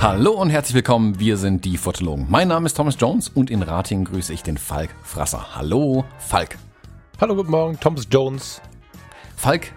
[0.00, 2.26] Hallo und herzlich willkommen, wir sind die Fotologen.
[2.30, 5.54] Mein Name ist Thomas Jones und in Ratingen grüße ich den Falk Frasser.
[5.54, 6.56] Hallo, Falk.
[7.20, 8.62] Hallo, guten Morgen, Thomas Jones.
[9.36, 9.74] Falk,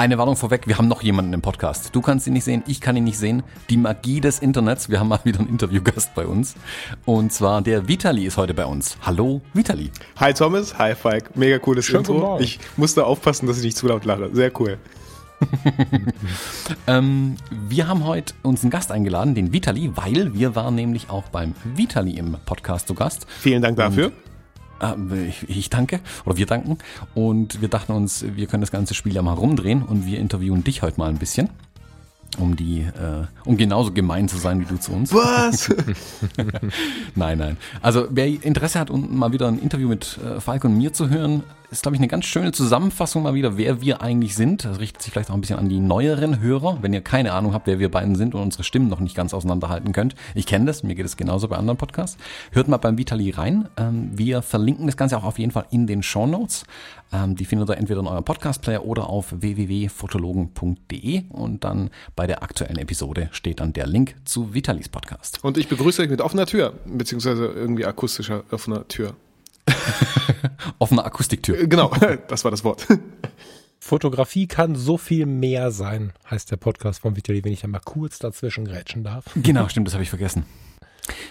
[0.00, 1.94] eine Warnung vorweg, wir haben noch jemanden im Podcast.
[1.94, 3.42] Du kannst ihn nicht sehen, ich kann ihn nicht sehen.
[3.68, 6.54] Die Magie des Internets, wir haben mal wieder einen Interviewgast bei uns.
[7.04, 8.96] Und zwar der Vitali ist heute bei uns.
[9.02, 9.90] Hallo, Vitali.
[10.16, 11.36] Hi Thomas, hi Falk.
[11.36, 12.38] Mega cooles Schön Intro.
[12.40, 14.30] Ich musste aufpassen, dass ich nicht zu laut lache.
[14.32, 14.78] Sehr cool.
[16.86, 21.24] ähm, wir haben heute uns einen Gast eingeladen, den Vitali, weil wir waren nämlich auch
[21.24, 23.26] beim Vitali im Podcast zu Gast.
[23.38, 24.06] Vielen Dank dafür.
[24.06, 24.29] Und,
[25.28, 26.78] ich, ich, danke oder wir danken
[27.14, 30.64] und wir dachten uns, wir können das ganze Spiel ja mal rumdrehen und wir interviewen
[30.64, 31.50] dich heute mal ein bisschen
[32.38, 35.12] um die, äh, um genauso gemein zu sein wie du zu uns.
[35.12, 35.68] Was?
[37.14, 37.56] nein, nein.
[37.82, 41.10] Also wer Interesse hat, um mal wieder ein Interview mit äh, Falk und mir zu
[41.10, 44.64] hören, ist, glaube ich, eine ganz schöne Zusammenfassung mal wieder, wer wir eigentlich sind.
[44.64, 47.54] Das richtet sich vielleicht auch ein bisschen an die neueren Hörer, wenn ihr keine Ahnung
[47.54, 50.14] habt, wer wir beiden sind und unsere Stimmen noch nicht ganz auseinanderhalten könnt.
[50.34, 52.16] Ich kenne das, mir geht es genauso bei anderen Podcasts.
[52.50, 53.68] Hört mal beim Vitali rein.
[53.76, 56.64] Ähm, wir verlinken das Ganze auch auf jeden Fall in den Show Notes.
[57.12, 62.42] Ähm, die findet ihr entweder in eurem Podcast-Player oder auf www.fotologen.de und dann bei der
[62.42, 65.44] aktuellen Episode steht dann der Link zu Vitalis Podcast.
[65.44, 69.14] Und ich begrüße euch mit offener Tür, beziehungsweise irgendwie akustischer offener Tür.
[70.78, 71.58] Offene Akustiktür.
[71.58, 71.92] Äh, genau,
[72.28, 72.86] das war das Wort.
[73.80, 78.18] Fotografie kann so viel mehr sein, heißt der Podcast von Vitali, wenn ich einmal kurz
[78.18, 79.24] dazwischen grätschen darf.
[79.36, 80.44] Genau, stimmt, das habe ich vergessen.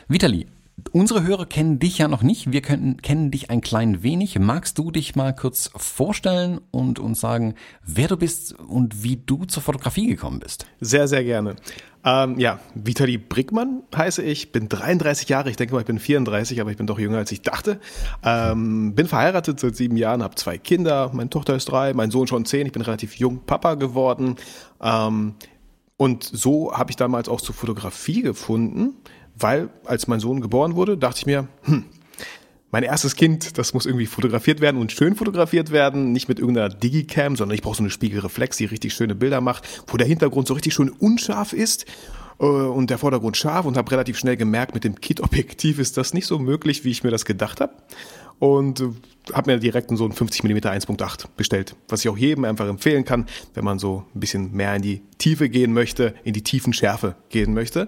[0.07, 0.47] Vitali,
[0.91, 2.51] Unsere Hörer kennen dich ja noch nicht.
[2.51, 4.37] Wir können, kennen dich ein klein wenig.
[4.39, 9.45] Magst du dich mal kurz vorstellen und uns sagen, wer du bist und wie du
[9.45, 10.65] zur Fotografie gekommen bist?
[10.79, 11.55] Sehr, sehr gerne.
[12.05, 16.61] Ähm, ja, Vitali Brickmann heiße ich, bin 33 Jahre, ich denke mal, ich bin 34,
[16.61, 17.79] aber ich bin doch jünger, als ich dachte.
[18.23, 22.27] Ähm, bin verheiratet seit sieben Jahren, habe zwei Kinder, meine Tochter ist drei, mein Sohn
[22.27, 24.35] schon zehn, ich bin relativ jung Papa geworden.
[24.81, 25.35] Ähm,
[25.97, 28.95] und so habe ich damals auch zur Fotografie gefunden
[29.41, 31.85] weil als mein Sohn geboren wurde, dachte ich mir, hm,
[32.71, 36.69] mein erstes Kind, das muss irgendwie fotografiert werden und schön fotografiert werden, nicht mit irgendeiner
[36.69, 40.47] Digicam, sondern ich brauche so eine Spiegelreflex, die richtig schöne Bilder macht, wo der Hintergrund
[40.47, 41.85] so richtig schön unscharf ist
[42.39, 46.13] äh, und der Vordergrund scharf und habe relativ schnell gemerkt, mit dem Kit-Objektiv ist das
[46.13, 47.73] nicht so möglich, wie ich mir das gedacht habe
[48.39, 48.89] und äh,
[49.33, 53.05] habe mir direkt so einen 50 mm 1.8 bestellt, was ich auch jedem einfach empfehlen
[53.05, 56.73] kann, wenn man so ein bisschen mehr in die Tiefe gehen möchte, in die tiefen
[56.73, 57.87] Schärfe gehen möchte.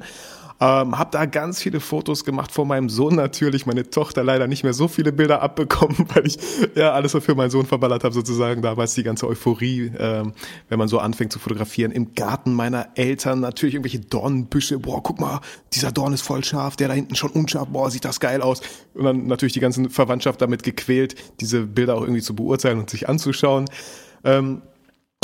[0.61, 3.65] Ähm, hab da ganz viele Fotos gemacht vor meinem Sohn natürlich.
[3.65, 6.37] Meine Tochter leider nicht mehr so viele Bilder abbekommen, weil ich
[6.75, 8.61] ja alles für meinen Sohn verballert habe sozusagen.
[8.61, 10.33] Damals die ganze Euphorie, ähm,
[10.69, 11.91] wenn man so anfängt zu fotografieren.
[11.91, 14.77] Im Garten meiner Eltern natürlich irgendwelche Dornenbüsche.
[14.77, 15.41] Boah, guck mal,
[15.73, 17.67] dieser Dorn ist voll scharf, der da hinten schon unscharf.
[17.69, 18.61] Boah, sieht das geil aus.
[18.93, 22.89] Und dann natürlich die ganze Verwandtschaft damit gequält, diese Bilder auch irgendwie zu beurteilen und
[22.89, 23.65] sich anzuschauen.
[24.23, 24.61] Ähm,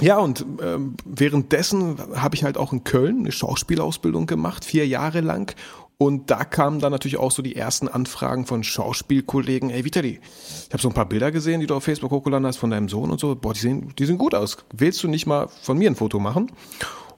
[0.02, 5.22] ja, und ähm, währenddessen habe ich halt auch in Köln eine Schauspielausbildung gemacht, vier Jahre
[5.22, 5.56] lang.
[5.98, 9.72] Und da kamen dann natürlich auch so die ersten Anfragen von Schauspielkollegen.
[9.72, 10.20] Hey Vitali,
[10.68, 12.88] ich habe so ein paar Bilder gesehen, die du auf Facebook hochgeladen hast von deinem
[12.88, 13.36] Sohn und so.
[13.36, 14.58] Boah, die sehen, die sehen gut aus.
[14.72, 16.52] Willst du nicht mal von mir ein Foto machen?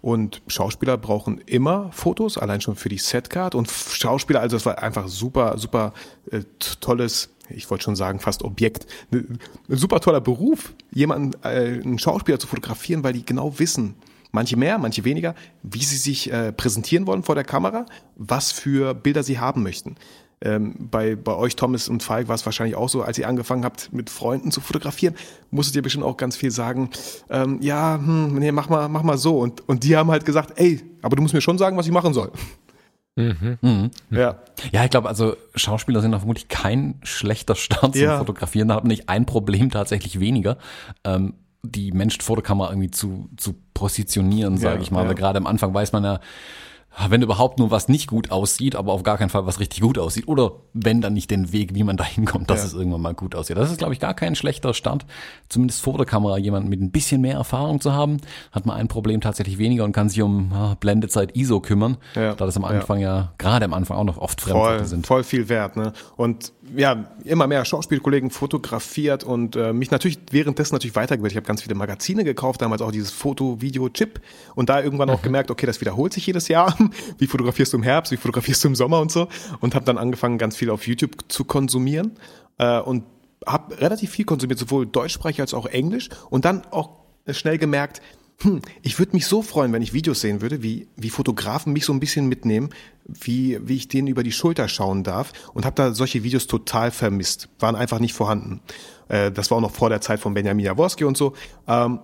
[0.01, 3.53] Und Schauspieler brauchen immer Fotos, allein schon für die Setcard.
[3.53, 5.93] Und Schauspieler, also das war einfach super, super
[6.31, 6.43] äh,
[6.79, 8.85] tolles ich wollte schon sagen, fast Objekt.
[9.11, 13.95] Ein super toller Beruf, jemanden, äh, einen Schauspieler zu fotografieren, weil die genau wissen,
[14.31, 18.93] manche mehr, manche weniger, wie sie sich äh, präsentieren wollen vor der Kamera, was für
[18.93, 19.95] Bilder sie haben möchten.
[20.41, 23.65] Ähm, bei, bei euch, Thomas und Falk, war es wahrscheinlich auch so, als ihr angefangen
[23.65, 25.15] habt, mit Freunden zu fotografieren,
[25.51, 26.89] musstet ihr bestimmt auch ganz viel sagen,
[27.29, 29.37] ähm, ja, hm, nee, mach mal, mach mal so.
[29.39, 31.91] Und, und die haben halt gesagt, ey, aber du musst mir schon sagen, was ich
[31.91, 32.31] machen soll.
[33.15, 33.57] Mhm.
[33.61, 33.91] Mhm.
[34.11, 34.39] Ja.
[34.71, 38.17] Ja, ich glaube, also Schauspieler sind da vermutlich kein schlechter Start zum ja.
[38.17, 38.69] Fotografieren.
[38.69, 40.57] Da hat man nicht ein Problem tatsächlich weniger.
[41.03, 45.03] Ähm, die Menschen vor der Kamera irgendwie zu, zu positionieren, sage ja, ich mal.
[45.03, 45.09] Ja.
[45.09, 46.19] Weil gerade am Anfang weiß man ja,
[47.07, 49.97] wenn überhaupt nur was nicht gut aussieht, aber auf gar keinen Fall was richtig gut
[49.97, 50.27] aussieht.
[50.27, 52.65] Oder wenn dann nicht den Weg, wie man da hinkommt, dass ja.
[52.67, 53.57] es irgendwann mal gut aussieht.
[53.57, 55.05] Das ist, glaube ich, gar kein schlechter Start.
[55.47, 58.17] Zumindest vor der Kamera jemanden mit ein bisschen mehr Erfahrung zu haben,
[58.51, 62.33] hat man ein Problem tatsächlich weniger und kann sich um ah, Blendezeit ISO kümmern, ja.
[62.33, 65.07] da das am Anfang ja, ja gerade am Anfang auch noch oft Fremdworte sind.
[65.07, 65.77] Voll viel wert.
[65.77, 65.93] Ne?
[66.17, 71.33] Und ja, immer mehr Schauspielkollegen fotografiert und äh, mich natürlich währenddessen natürlich weitergebildet.
[71.33, 74.21] Ich habe ganz viele Magazine gekauft, damals auch dieses Foto-Video-Chip
[74.55, 75.23] und da irgendwann auch mhm.
[75.23, 76.77] gemerkt, okay, das wiederholt sich jedes Jahr.
[77.17, 79.27] Wie fotografierst du im Herbst, wie fotografierst du im Sommer und so
[79.59, 82.13] und habe dann angefangen, ganz viel auf YouTube zu konsumieren
[82.57, 83.03] äh, und
[83.45, 86.89] habe relativ viel konsumiert, sowohl deutschsprachig als auch Englisch und dann auch
[87.31, 88.01] schnell gemerkt,
[88.41, 91.85] hm, ich würde mich so freuen, wenn ich Videos sehen würde, wie, wie Fotografen mich
[91.85, 92.69] so ein bisschen mitnehmen,
[93.05, 96.91] wie, wie ich denen über die Schulter schauen darf und habe da solche Videos total
[96.91, 98.61] vermisst, waren einfach nicht vorhanden.
[99.09, 101.33] Äh, das war auch noch vor der Zeit von Benjamin Jaworski und so.
[101.67, 101.99] Ähm,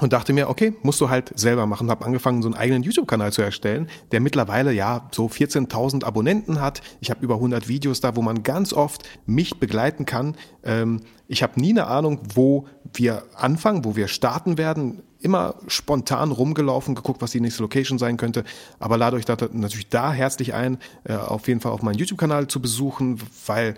[0.00, 1.90] und dachte mir, okay, musst du halt selber machen.
[1.90, 6.80] Habe angefangen, so einen eigenen YouTube-Kanal zu erstellen, der mittlerweile ja so 14.000 Abonnenten hat.
[7.00, 10.36] Ich habe über 100 Videos da, wo man ganz oft mich begleiten kann.
[10.62, 15.02] Ähm, ich habe nie eine Ahnung, wo wir anfangen, wo wir starten werden.
[15.20, 18.44] Immer spontan rumgelaufen, geguckt, was die nächste Location sein könnte.
[18.78, 22.48] Aber lade euch da natürlich da herzlich ein, äh, auf jeden Fall auf meinen YouTube-Kanal
[22.48, 23.76] zu besuchen, weil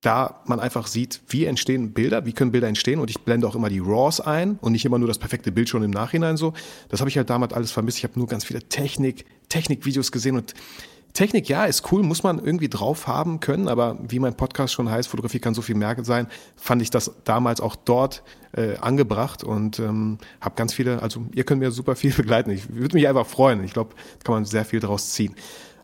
[0.00, 3.56] da man einfach sieht, wie entstehen Bilder, wie können Bilder entstehen und ich blende auch
[3.56, 6.52] immer die RAWs ein und nicht immer nur das perfekte Bild schon im Nachhinein so.
[6.88, 7.98] Das habe ich halt damals alles vermisst.
[7.98, 10.54] Ich habe nur ganz viele Technik, Technikvideos gesehen und
[11.14, 14.90] Technik, ja, ist cool, muss man irgendwie drauf haben können, aber wie mein Podcast schon
[14.90, 18.22] heißt, Fotografie kann so viel mehr sein, fand ich das damals auch dort
[18.52, 22.50] äh, angebracht und ähm, habe ganz viele, also ihr könnt mir super viel begleiten.
[22.50, 23.64] Ich würde mich einfach freuen.
[23.64, 25.34] Ich glaube, kann man sehr viel daraus ziehen.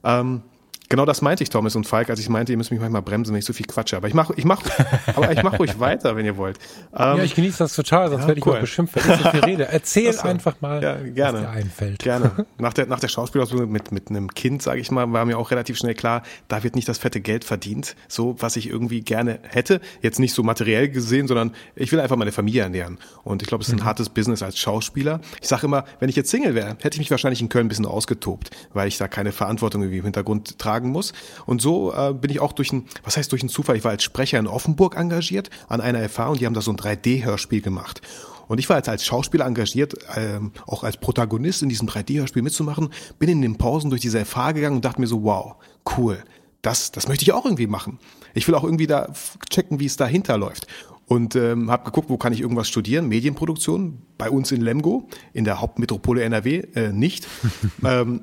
[0.05, 0.43] Ähm,
[0.89, 3.33] Genau das meinte ich, Thomas und Falk, als ich meinte, ihr müsst mich manchmal bremsen,
[3.33, 3.97] wenn ich so viel quatsche.
[3.97, 4.63] Aber ich mache ich mach,
[5.17, 6.59] aber ich mach ruhig weiter, wenn ihr wollt.
[6.95, 8.55] Ähm, ja, ich genieße das total, sonst ja, werde ich cool.
[8.55, 9.69] mal beschimpft, wenn ich so viel rede.
[9.69, 10.23] Erzähl so.
[10.23, 11.39] einfach mal, ja, gerne.
[11.39, 11.99] was dir einfällt.
[12.01, 12.47] Gerne.
[12.59, 15.51] Nach der, nach der Schauspielausbildung mit, mit einem Kind, sage ich mal, war mir auch
[15.51, 19.41] relativ schnell klar, da wird nicht das fette Geld verdient, so was ich irgendwie gerne
[19.43, 19.81] hätte.
[20.03, 22.99] Jetzt nicht so materiell gesehen, sondern ich will einfach meine Familie ernähren.
[23.23, 23.85] Und ich glaube, es ist ein mhm.
[23.85, 25.21] hartes Business als Schauspieler.
[25.41, 27.69] Ich sage immer, wenn ich jetzt Single wäre, hätte ich mich wahrscheinlich in Köln ein
[27.69, 31.13] bisschen ausgetobt, weil ich da keine Verantwortung irgendwie im Hintergrund tragen muss.
[31.47, 33.85] Und und so äh, bin ich auch durch ein, was heißt durch einen Zufall, ich
[33.85, 36.77] war als Sprecher in Offenburg engagiert an einer FH und die haben da so ein
[36.77, 38.03] 3D-Hörspiel gemacht.
[38.49, 42.89] Und ich war jetzt als Schauspieler engagiert, ähm, auch als Protagonist in diesem 3D-Hörspiel mitzumachen,
[43.21, 45.55] bin in den Pausen durch diese FH gegangen und dachte mir so, wow,
[45.97, 46.19] cool,
[46.61, 48.01] das, das möchte ich auch irgendwie machen.
[48.35, 49.13] Ich will auch irgendwie da
[49.49, 50.67] checken, wie es dahinter läuft.
[51.07, 53.07] Und ähm, habe geguckt, wo kann ich irgendwas studieren?
[53.07, 57.29] Medienproduktion, bei uns in Lemgo, in der Hauptmetropole NRW, äh, nicht.
[57.85, 58.23] ähm,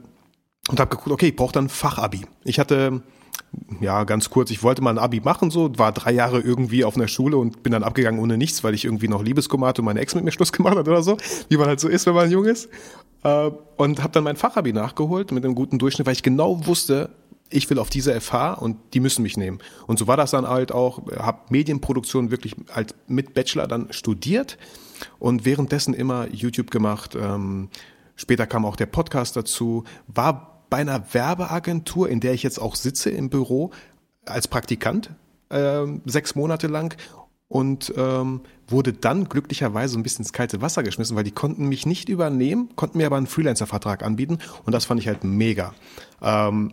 [0.69, 2.21] und habe geguckt, okay, ich brauche dann Fachabi.
[2.43, 3.01] Ich hatte
[3.81, 6.95] ja, ganz kurz, ich wollte mal ein Abi machen, so, war drei Jahre irgendwie auf
[6.95, 9.85] einer Schule und bin dann abgegangen ohne nichts, weil ich irgendwie noch Liebeskummer hatte und
[9.85, 11.17] meine Ex mit mir Schluss gemacht hat oder so,
[11.49, 12.69] wie man halt so ist, wenn man jung ist.
[13.23, 17.09] Äh, und habe dann mein Fachabi nachgeholt mit einem guten Durchschnitt, weil ich genau wusste,
[17.49, 19.59] ich will auf diese FH und die müssen mich nehmen.
[19.85, 24.57] Und so war das dann halt auch, habe Medienproduktion wirklich als mit Bachelor dann studiert
[25.19, 27.17] und währenddessen immer YouTube gemacht.
[27.19, 27.69] Ähm,
[28.15, 32.75] später kam auch der Podcast dazu, war bei einer Werbeagentur, in der ich jetzt auch
[32.75, 33.71] sitze im Büro
[34.25, 35.11] als Praktikant,
[35.49, 36.95] äh, sechs Monate lang
[37.49, 41.85] und ähm, wurde dann glücklicherweise ein bisschen ins kalte Wasser geschmissen, weil die konnten mich
[41.85, 45.73] nicht übernehmen, konnten mir aber einen Freelancer-Vertrag anbieten und das fand ich halt mega.
[46.21, 46.71] Ähm,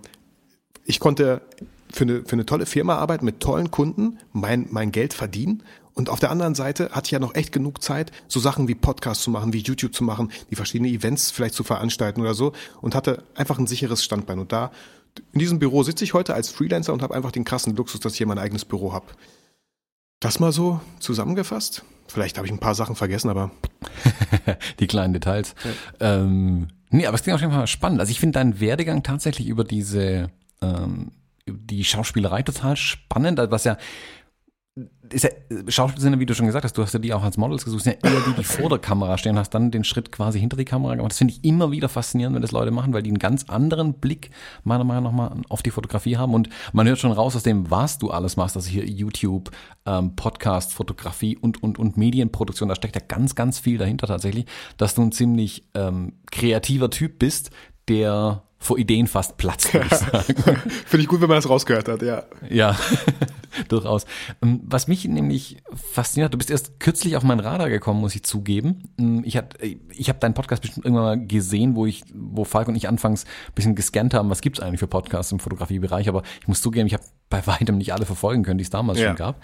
[0.84, 1.42] ich konnte
[1.90, 5.64] für eine, für eine tolle Firma arbeiten mit tollen Kunden, mein, mein Geld verdienen
[5.98, 8.76] und auf der anderen Seite hatte ich ja noch echt genug Zeit, so Sachen wie
[8.76, 12.52] Podcasts zu machen, wie YouTube zu machen, die verschiedene Events vielleicht zu veranstalten oder so
[12.80, 14.38] und hatte einfach ein sicheres Standbein.
[14.38, 14.70] Und da,
[15.32, 18.12] in diesem Büro sitze ich heute als Freelancer und habe einfach den krassen Luxus, dass
[18.12, 19.06] ich hier mein eigenes Büro habe.
[20.20, 21.82] Das mal so zusammengefasst.
[22.06, 23.50] Vielleicht habe ich ein paar Sachen vergessen, aber.
[24.78, 25.56] die kleinen Details.
[26.00, 26.20] Ja.
[26.20, 27.98] Ähm, nee, aber es klingt auf jeden Fall spannend.
[27.98, 30.30] Also ich finde deinen Werdegang tatsächlich über diese,
[30.62, 31.10] ähm,
[31.44, 33.78] die Schauspielerei total spannend, was ja
[35.10, 37.64] ist ja, ja, wie du schon gesagt hast, du hast ja die auch als Models
[37.64, 40.38] gesucht, sind ja eher die, die vor der Kamera stehen, hast dann den Schritt quasi
[40.38, 41.12] hinter die Kamera gemacht.
[41.12, 43.94] Das finde ich immer wieder faszinierend, wenn das Leute machen, weil die einen ganz anderen
[43.94, 44.30] Blick
[44.64, 47.70] meiner Meinung nach mal auf die Fotografie haben und man hört schon raus aus dem,
[47.70, 49.50] was du alles machst, also hier YouTube,
[49.86, 54.46] ähm, Podcast, Fotografie und, und, und Medienproduktion, da steckt ja ganz, ganz viel dahinter tatsächlich,
[54.76, 57.50] dass du ein ziemlich ähm, kreativer Typ bist,
[57.88, 60.34] der vor Ideen fast platzt, würde ich sagen.
[60.86, 62.24] Finde ich gut, wenn man das rausgehört hat, ja.
[62.50, 62.76] Ja,
[63.68, 64.06] durchaus.
[64.42, 68.22] Ähm, was mich nämlich fasziniert, du bist erst kürzlich auf mein Radar gekommen, muss ich
[68.22, 68.84] zugeben.
[68.98, 69.48] Ähm, ich habe
[69.92, 73.24] ich hab deinen Podcast bestimmt irgendwann mal gesehen, wo ich, wo Falk und ich anfangs
[73.24, 76.86] ein bisschen gescannt haben, was gibt's eigentlich für Podcasts im Fotografiebereich, aber ich muss zugeben,
[76.86, 79.08] ich habe bei weitem nicht alle verfolgen können, die es damals ja.
[79.08, 79.42] schon gab.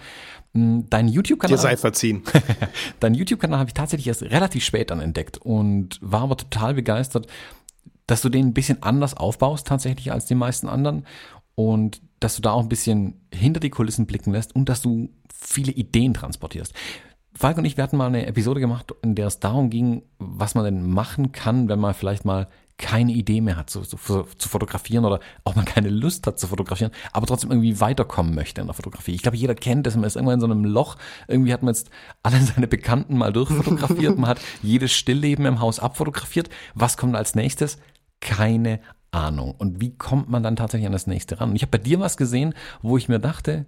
[0.55, 1.57] Ähm, dein YouTube-Kanal.
[1.57, 2.23] Dir sei verziehen.
[2.99, 7.27] dein YouTube-Kanal habe ich tatsächlich erst relativ spät dann entdeckt und war aber total begeistert,
[8.07, 11.05] dass du den ein bisschen anders aufbaust tatsächlich als die meisten anderen
[11.55, 15.09] und dass du da auch ein bisschen hinter die Kulissen blicken lässt und dass du
[15.31, 16.73] viele Ideen transportierst.
[17.35, 20.55] Falk und ich, wir hatten mal eine Episode gemacht, in der es darum ging, was
[20.55, 24.49] man denn machen kann, wenn man vielleicht mal keine Idee mehr hat zu, zu, zu,
[24.49, 28.67] fotografieren oder auch mal keine Lust hat zu fotografieren, aber trotzdem irgendwie weiterkommen möchte in
[28.67, 29.13] der Fotografie.
[29.13, 30.95] Ich glaube, jeder kennt das, man ist irgendwann in so einem Loch,
[31.27, 31.91] irgendwie hat man jetzt
[32.23, 36.49] alle seine Bekannten mal durchfotografiert, man hat jedes Stillleben im Haus abfotografiert.
[36.73, 37.77] Was kommt als nächstes?
[38.25, 38.79] keine
[39.15, 39.55] Ahnung.
[39.57, 41.49] Und wie kommt man dann tatsächlich an das nächste ran?
[41.49, 43.65] Und ich habe bei dir was gesehen, wo ich mir dachte,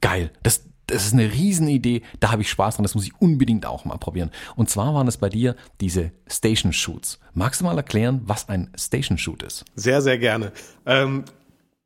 [0.00, 3.66] geil, das, das ist eine Riesenidee, da habe ich Spaß dran, das muss ich unbedingt
[3.66, 4.30] auch mal probieren.
[4.56, 7.20] Und zwar waren es bei dir diese Station Shoots.
[7.32, 9.64] Magst du mal erklären, was ein Station Shoot ist?
[9.76, 10.52] Sehr, sehr gerne.
[10.84, 11.24] Ähm,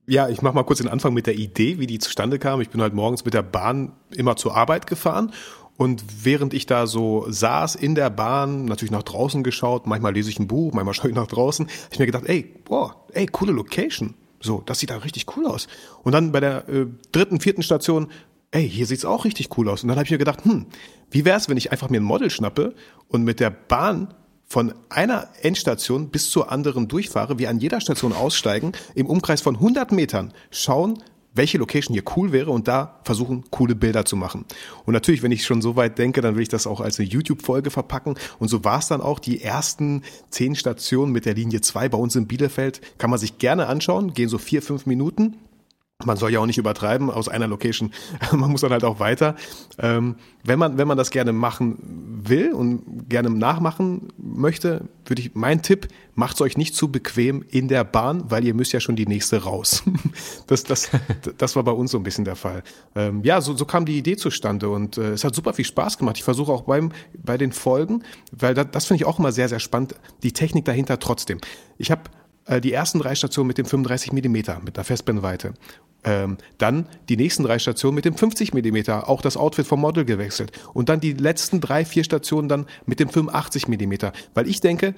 [0.07, 2.63] ja, ich mache mal kurz den Anfang mit der Idee, wie die zustande kam.
[2.63, 5.33] Ich bin halt morgens mit der Bahn immer zur Arbeit gefahren
[5.79, 10.29] und während ich da so saß in der Bahn, natürlich nach draußen geschaut, manchmal lese
[10.29, 13.27] ich ein Buch, manchmal schaue ich nach draußen, habe ich mir gedacht, ey, boah, ey,
[13.27, 14.15] coole Location.
[14.41, 15.69] So, das sieht da richtig cool aus.
[16.03, 18.09] Und dann bei der äh, dritten, vierten Station,
[18.51, 19.85] ey, hier sieht's auch richtig cool aus.
[19.85, 20.67] Und dann habe ich mir gedacht, hm,
[21.13, 22.75] wie wär's, wenn ich einfach mir ein Model schnappe
[23.07, 24.15] und mit der Bahn
[24.47, 29.55] von einer Endstation bis zur anderen durchfahre, wir an jeder Station aussteigen, im Umkreis von
[29.55, 30.99] 100 Metern schauen,
[31.39, 34.45] welche Location hier cool wäre und da versuchen, coole Bilder zu machen.
[34.85, 37.09] Und natürlich, wenn ich schon so weit denke, dann will ich das auch als eine
[37.09, 38.17] YouTube-Folge verpacken.
[38.39, 39.19] Und so war es dann auch.
[39.19, 43.39] Die ersten zehn Stationen mit der Linie 2 bei uns in Bielefeld kann man sich
[43.39, 45.37] gerne anschauen, gehen so vier, fünf Minuten
[46.05, 47.91] man soll ja auch nicht übertreiben aus einer Location.
[48.33, 49.35] man muss dann halt auch weiter.
[49.79, 50.15] Ähm,
[50.45, 55.61] wenn man wenn man das gerne machen will und gerne nachmachen möchte, würde ich mein
[55.61, 59.07] Tipp: Macht's euch nicht zu bequem in der Bahn, weil ihr müsst ja schon die
[59.07, 59.83] nächste raus.
[60.47, 60.89] das das
[61.39, 62.63] das war bei uns so ein bisschen der Fall.
[62.95, 65.99] Ähm, ja, so so kam die Idee zustande und äh, es hat super viel Spaß
[65.99, 66.17] gemacht.
[66.17, 69.49] Ich versuche auch beim bei den Folgen, weil das, das finde ich auch immer sehr
[69.49, 69.97] sehr spannend.
[70.23, 71.39] Die Technik dahinter trotzdem.
[71.77, 72.03] Ich habe
[72.49, 75.55] äh, die ersten drei Stationen mit dem 35 Millimeter mit der Festbrennweite
[76.05, 80.05] ähm, dann die nächsten drei Stationen mit dem 50 Millimeter, auch das Outfit vom Model
[80.05, 80.53] gewechselt.
[80.73, 84.13] Und dann die letzten drei, vier Stationen dann mit dem 85 Millimeter.
[84.35, 84.95] Weil ich denke,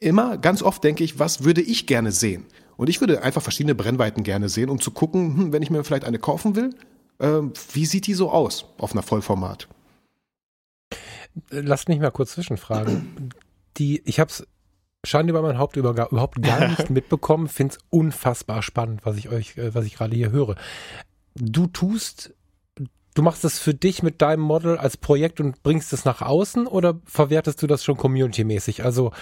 [0.00, 2.46] immer, ganz oft denke ich, was würde ich gerne sehen?
[2.76, 5.84] Und ich würde einfach verschiedene Brennweiten gerne sehen, um zu gucken, hm, wenn ich mir
[5.84, 6.70] vielleicht eine kaufen will,
[7.18, 7.40] äh,
[7.72, 9.68] wie sieht die so aus auf einer Vollformat?
[11.50, 13.30] Lass mich mal kurz zwischenfragen.
[13.76, 14.46] Die, ich habe es
[15.04, 17.48] Schande über mein Haupt über, überhaupt gar nicht mitbekommen.
[17.48, 20.56] Finde es unfassbar spannend, was ich euch, äh, was ich gerade hier höre.
[21.34, 22.34] Du tust,
[23.14, 26.66] du machst das für dich mit deinem Model als Projekt und bringst es nach außen
[26.66, 28.84] oder verwertest du das schon community-mäßig?
[28.84, 29.12] Also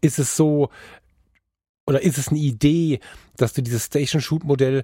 [0.00, 0.70] ist es so,
[1.86, 3.00] oder ist es eine Idee,
[3.36, 4.82] dass du dieses Station Shoot Modell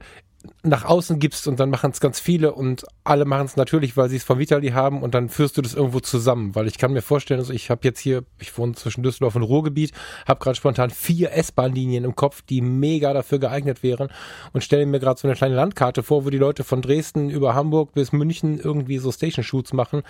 [0.63, 4.09] nach außen gibst und dann machen es ganz viele und alle machen es natürlich, weil
[4.09, 6.93] sie es von Vitali haben und dann führst du das irgendwo zusammen, weil ich kann
[6.93, 9.93] mir vorstellen, also ich habe jetzt hier, ich wohne zwischen Düsseldorf und Ruhrgebiet,
[10.27, 14.09] habe gerade spontan vier S-Bahn-Linien im Kopf, die mega dafür geeignet wären
[14.53, 17.55] und stelle mir gerade so eine kleine Landkarte vor, wo die Leute von Dresden über
[17.55, 20.03] Hamburg bis München irgendwie so Station-Shoots machen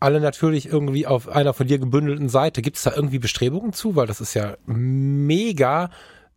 [0.00, 2.60] alle natürlich irgendwie auf einer von dir gebündelten Seite.
[2.60, 3.96] Gibt es da irgendwie Bestrebungen zu?
[3.96, 5.88] Weil das ist ja mega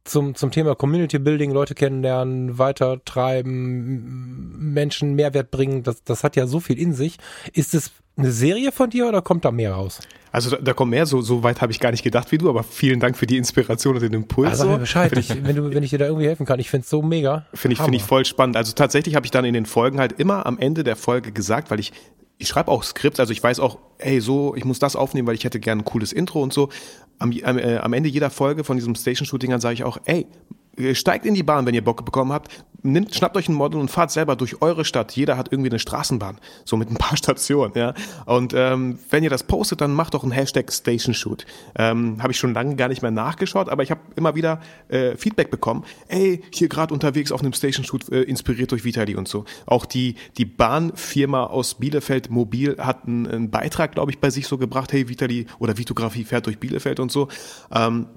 [0.08, 6.48] zum, zum Thema Community Building, Leute kennenlernen, weitertreiben, Menschen Mehrwert bringen, das, das hat ja
[6.48, 7.18] so viel in sich.
[7.54, 10.00] Ist es eine Serie von dir oder kommt da mehr raus?
[10.32, 12.50] Also da, da kommt mehr, so, so weit habe ich gar nicht gedacht wie du,
[12.50, 14.50] aber vielen Dank für die Inspiration und den Impuls.
[14.50, 16.60] Also mir Bescheid, ich, wenn, du, wenn ich dir da irgendwie helfen kann.
[16.60, 17.46] Ich finde es so mega.
[17.54, 18.58] Finde ich, finde ich voll spannend.
[18.58, 21.72] Also tatsächlich habe ich dann in den Folgen halt immer am Ende der Folge gesagt,
[21.72, 21.94] weil ich
[22.38, 25.36] ich schreibe auch Skripts, also ich weiß auch, hey, so, ich muss das aufnehmen, weil
[25.36, 26.70] ich hätte gern ein cooles Intro und so.
[27.20, 30.28] Am, am, äh, am Ende jeder Folge von diesem Station-Shooting dann sage ich auch, ey,
[30.94, 32.52] steigt in die Bahn, wenn ihr Bock bekommen habt,
[32.84, 35.16] nimmt, schnappt euch ein Model und fahrt selber durch eure Stadt.
[35.16, 37.94] Jeder hat irgendwie eine Straßenbahn, so mit ein paar Stationen, ja.
[38.26, 41.46] Und ähm, wenn ihr das postet, dann macht doch ein Hashtag Station Shoot.
[41.78, 45.16] Ähm, habe ich schon lange gar nicht mehr nachgeschaut, aber ich habe immer wieder äh,
[45.16, 45.84] Feedback bekommen.
[46.08, 49.46] Ey, hier gerade unterwegs auf einem Station Shoot, äh, inspiriert durch Vitali und so.
[49.66, 54.48] Auch die die Bahnfirma aus Bielefeld Mobil hat einen, einen Beitrag, glaube ich, bei sich
[54.48, 54.94] so gebracht.
[54.94, 57.28] Hey, Vitali oder Vitografie fährt durch Bielefeld und so.
[57.72, 58.08] Ähm,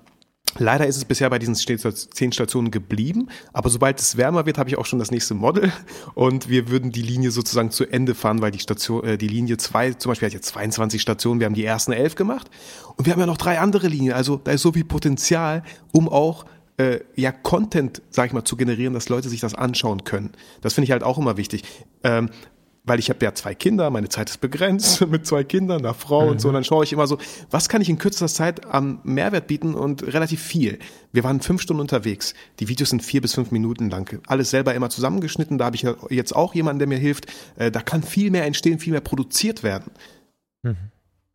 [0.58, 4.68] Leider ist es bisher bei diesen zehn Stationen geblieben, aber sobald es wärmer wird, habe
[4.68, 5.72] ich auch schon das nächste Model
[6.14, 9.58] und wir würden die Linie sozusagen zu Ende fahren, weil die Station, äh, die Linie
[9.58, 12.50] zwei zum Beispiel hat jetzt 22 Stationen, wir haben die ersten elf gemacht
[12.96, 16.08] und wir haben ja noch drei andere Linien, also da ist so viel Potenzial, um
[16.08, 16.44] auch
[16.80, 20.30] äh, ja Content, sag ich mal, zu generieren, dass Leute sich das anschauen können.
[20.62, 21.62] Das finde ich halt auch immer wichtig.
[22.02, 22.30] Ähm,
[22.84, 26.24] weil ich habe ja zwei Kinder, meine Zeit ist begrenzt mit zwei Kindern, einer Frau
[26.24, 26.30] mhm.
[26.30, 26.48] und so.
[26.48, 27.18] Und dann schaue ich immer so,
[27.50, 30.78] was kann ich in kürzester Zeit am Mehrwert bieten und relativ viel.
[31.12, 32.34] Wir waren fünf Stunden unterwegs.
[32.58, 34.20] Die Videos sind vier bis fünf Minuten lang.
[34.26, 35.58] Alles selber immer zusammengeschnitten.
[35.58, 37.26] Da habe ich jetzt auch jemanden, der mir hilft.
[37.56, 39.90] Äh, da kann viel mehr entstehen, viel mehr produziert werden.
[40.62, 40.76] Mhm.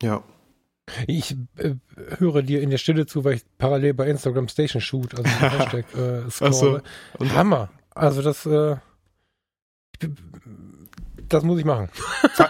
[0.02, 0.22] Ja.
[1.06, 1.74] Ich äh,
[2.18, 5.84] höre dir in der Stille zu, weil ich parallel bei Instagram Station Shoot, also Hashtag
[5.94, 6.82] äh, scrolle.
[7.18, 7.30] So.
[7.34, 7.70] Hammer.
[7.90, 8.76] Also das äh,
[10.00, 10.10] ich,
[11.28, 11.88] das muss ich machen.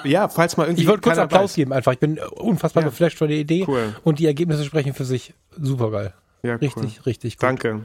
[0.04, 0.82] Ja, falls mal irgendwie.
[0.82, 1.54] Ich wollte kurz Applaus weiß.
[1.54, 1.92] geben einfach.
[1.92, 2.88] Ich bin unfassbar ja.
[2.88, 3.64] geflasht von der Idee.
[3.66, 3.94] Cool.
[4.04, 5.34] Und die Ergebnisse sprechen für sich.
[5.56, 6.14] Super geil.
[6.42, 7.02] Ja, richtig, cool.
[7.06, 7.42] richtig gut.
[7.42, 7.80] Danke.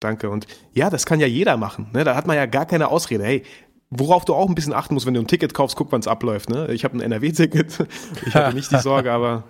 [0.00, 0.30] Danke.
[0.30, 1.88] Und ja, das kann ja jeder machen.
[1.92, 2.04] Ne?
[2.04, 3.24] Da hat man ja gar keine Ausrede.
[3.24, 3.44] Hey,
[3.90, 6.08] worauf du auch ein bisschen achten musst, wenn du ein Ticket kaufst, guck, wann es
[6.08, 6.50] abläuft.
[6.50, 6.72] Ne?
[6.72, 7.86] Ich habe ein NRW-Ticket.
[8.26, 9.44] Ich habe nicht die Sorge, aber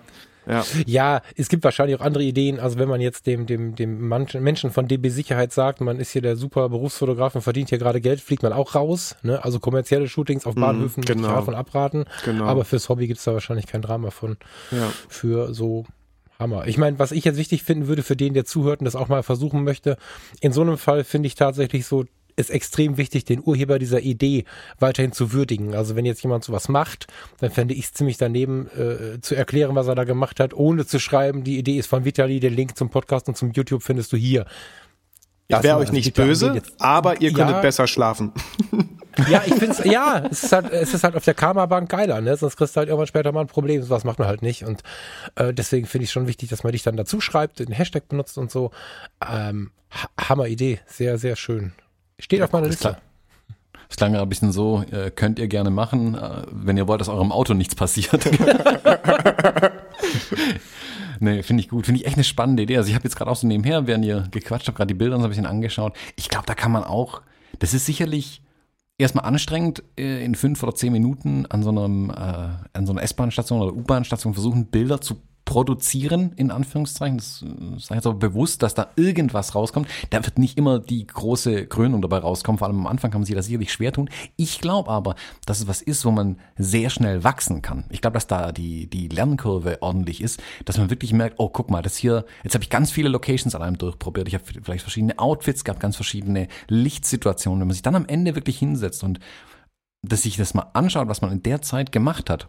[0.45, 0.65] Ja.
[0.85, 2.59] ja, es gibt wahrscheinlich auch andere Ideen.
[2.59, 6.21] Also wenn man jetzt dem, dem, dem Menschen von DB Sicherheit sagt, man ist hier
[6.21, 9.15] der super Berufsfotograf und verdient hier gerade Geld, fliegt man auch raus.
[9.23, 9.43] Ne?
[9.43, 11.27] Also kommerzielle Shootings auf mhm, Bahnhöfen mm, genau.
[11.29, 12.05] davon abraten.
[12.25, 12.45] Genau.
[12.45, 14.37] Aber fürs Hobby gibt es da wahrscheinlich kein Drama von.
[14.71, 14.91] Ja.
[15.07, 15.85] Für so
[16.39, 16.67] Hammer.
[16.67, 19.07] Ich meine, was ich jetzt wichtig finden würde für den, der zuhört und das auch
[19.07, 19.97] mal versuchen möchte,
[20.41, 24.45] in so einem Fall finde ich tatsächlich so, ist extrem wichtig, den Urheber dieser Idee
[24.79, 25.75] weiterhin zu würdigen.
[25.75, 27.07] Also wenn jetzt jemand sowas macht,
[27.39, 30.85] dann fände ich es ziemlich daneben, äh, zu erklären, was er da gemacht hat, ohne
[30.85, 34.11] zu schreiben, die Idee ist von Vitali, den Link zum Podcast und zum YouTube findest
[34.13, 34.45] du hier.
[35.47, 38.31] Ich wäre euch nicht böse, aber ihr könntet ja, besser schlafen.
[39.29, 42.21] Ja, ich finde es, ja, es ist halt, es ist halt auf der Karma-Bank geiler,
[42.21, 42.35] ne?
[42.35, 43.87] Sonst kriegst du halt irgendwann später mal ein Problem.
[43.89, 44.63] Was macht man halt nicht.
[44.63, 44.81] Und
[45.35, 48.37] äh, deswegen finde ich schon wichtig, dass man dich dann dazu schreibt, den Hashtag benutzt
[48.37, 48.71] und so.
[49.21, 49.71] Ähm,
[50.19, 50.79] Hammer Idee.
[50.87, 51.73] Sehr, sehr schön.
[52.23, 52.95] Steht ja, auf meiner Liste.
[53.89, 57.01] Das klang ja ein bisschen so, äh, könnt ihr gerne machen, äh, wenn ihr wollt,
[57.01, 58.25] dass eurem Auto nichts passiert.
[61.19, 61.85] nee, finde ich gut.
[61.85, 62.77] Finde ich echt eine spannende Idee.
[62.77, 65.17] Also ich habe jetzt gerade auch so nebenher, während ihr gequatscht habt, gerade die Bilder
[65.17, 65.97] so ein bisschen angeschaut.
[66.15, 67.21] Ich glaube, da kann man auch,
[67.59, 68.41] das ist sicherlich
[68.97, 73.61] erstmal anstrengend, äh, in fünf oder zehn Minuten an so einem, an so einer S-Bahn-Station
[73.61, 75.21] oder U-Bahn-Station versuchen, Bilder zu
[75.53, 77.17] produzieren, in Anführungszeichen.
[77.17, 79.87] Das äh, sage jetzt aber bewusst, dass da irgendwas rauskommt.
[80.09, 82.57] Da wird nicht immer die große Krönung dabei rauskommen.
[82.57, 84.09] Vor allem am Anfang kann man sich das sicherlich schwer tun.
[84.35, 85.13] Ich glaube aber,
[85.45, 87.83] dass es was ist, wo man sehr schnell wachsen kann.
[87.91, 91.69] Ich glaube, dass da die, die Lernkurve ordentlich ist, dass man wirklich merkt, oh, guck
[91.69, 94.27] mal, das hier, jetzt habe ich ganz viele Locations an einem durchprobiert.
[94.27, 97.59] Ich habe vielleicht verschiedene Outfits gehabt, ganz verschiedene Lichtsituationen.
[97.59, 99.19] Wenn man sich dann am Ende wirklich hinsetzt und
[100.01, 102.47] dass sich das mal anschaut, was man in der Zeit gemacht hat,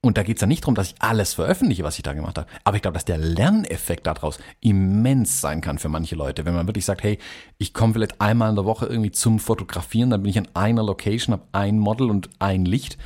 [0.00, 2.38] und da geht es ja nicht darum, dass ich alles veröffentliche, was ich da gemacht
[2.38, 2.48] habe.
[2.62, 6.44] Aber ich glaube, dass der Lerneffekt daraus immens sein kann für manche Leute.
[6.44, 7.18] Wenn man wirklich sagt, hey,
[7.58, 10.84] ich komme vielleicht einmal in der Woche irgendwie zum Fotografieren, dann bin ich an einer
[10.84, 12.96] Location, habe ein Model und ein Licht.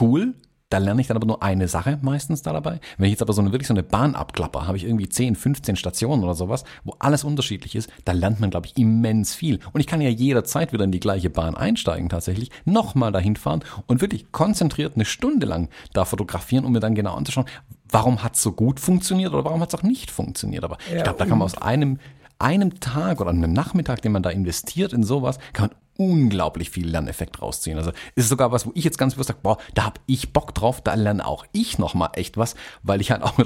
[0.00, 0.34] Cool,
[0.72, 2.80] da lerne ich dann aber nur eine Sache meistens da dabei.
[2.96, 5.36] Wenn ich jetzt aber so eine wirklich so eine Bahn abklapper, habe ich irgendwie 10,
[5.36, 9.60] 15 Stationen oder sowas, wo alles unterschiedlich ist, da lernt man, glaube ich, immens viel.
[9.72, 13.62] Und ich kann ja jederzeit wieder in die gleiche Bahn einsteigen tatsächlich, nochmal dahin fahren
[13.86, 17.46] und wirklich konzentriert eine Stunde lang da fotografieren, um mir dann genau anzuschauen,
[17.90, 20.64] warum hat es so gut funktioniert oder warum hat es auch nicht funktioniert.
[20.64, 21.98] Aber ja, ich glaube, da kann man aus einem
[22.38, 26.88] einem Tag oder einem Nachmittag, den man da investiert in sowas, kann man unglaublich viel
[26.88, 27.78] Lerneffekt rausziehen.
[27.78, 30.54] Also ist sogar was, wo ich jetzt ganz bewusst sage, boah, da hab ich Bock
[30.54, 33.38] drauf, da lerne auch ich nochmal echt was, weil ich halt auch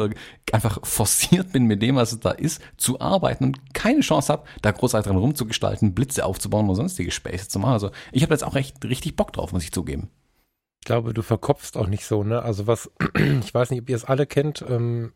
[0.52, 4.70] einfach forciert bin mit dem, was da ist, zu arbeiten und keine Chance habe, da
[4.70, 7.72] großartig dran rumzugestalten, Blitze aufzubauen oder sonstige Späße zu machen.
[7.72, 10.10] Also ich habe jetzt auch echt richtig Bock drauf, muss ich zugeben.
[10.82, 12.42] Ich glaube, du verkopfst auch nicht so, ne?
[12.42, 15.12] Also was, ich weiß nicht, ob ihr es alle kennt, ähm,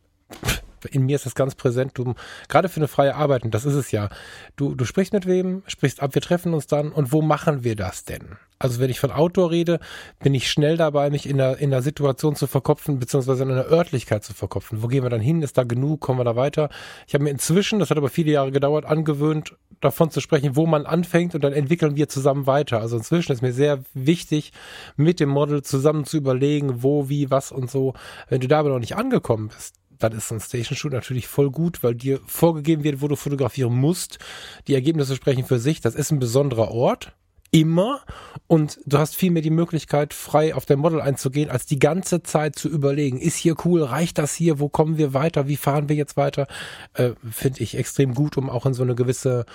[0.87, 1.93] in mir ist das ganz präsent.
[1.95, 2.15] Du,
[2.49, 4.09] gerade für eine freie Arbeit, und das ist es ja.
[4.57, 7.77] Du, du sprichst mit wem, sprichst ab, wir treffen uns dann und wo machen wir
[7.77, 8.37] das denn?
[8.63, 9.81] Also wenn ich von Outdoor rede,
[10.23, 13.71] bin ich schnell dabei, mich in der, in der Situation zu verkopfen, beziehungsweise in einer
[13.71, 14.83] Örtlichkeit zu verkopfen.
[14.83, 15.41] Wo gehen wir dann hin?
[15.41, 16.01] Ist da genug?
[16.01, 16.69] Kommen wir da weiter?
[17.07, 20.67] Ich habe mir inzwischen, das hat aber viele Jahre gedauert, angewöhnt, davon zu sprechen, wo
[20.67, 22.83] man anfängt und dann entwickeln wir zusammen weiter.
[22.83, 24.53] Also inzwischen ist mir sehr wichtig,
[24.95, 27.95] mit dem Model zusammen zu überlegen, wo, wie, was und so.
[28.29, 31.29] Wenn du da aber noch nicht angekommen bist, dann ist so ein Station Shoot natürlich
[31.29, 34.19] voll gut, weil dir vorgegeben wird, wo du fotografieren musst.
[34.67, 35.81] Die Ergebnisse sprechen für sich.
[35.81, 37.13] Das ist ein besonderer Ort.
[37.53, 38.01] Immer.
[38.47, 42.23] Und du hast viel mehr die Möglichkeit, frei auf dein Model einzugehen, als die ganze
[42.23, 45.89] Zeit zu überlegen, ist hier cool, reicht das hier, wo kommen wir weiter, wie fahren
[45.89, 46.47] wir jetzt weiter?
[46.95, 49.47] Äh, Finde ich extrem gut, um auch in so eine gewisse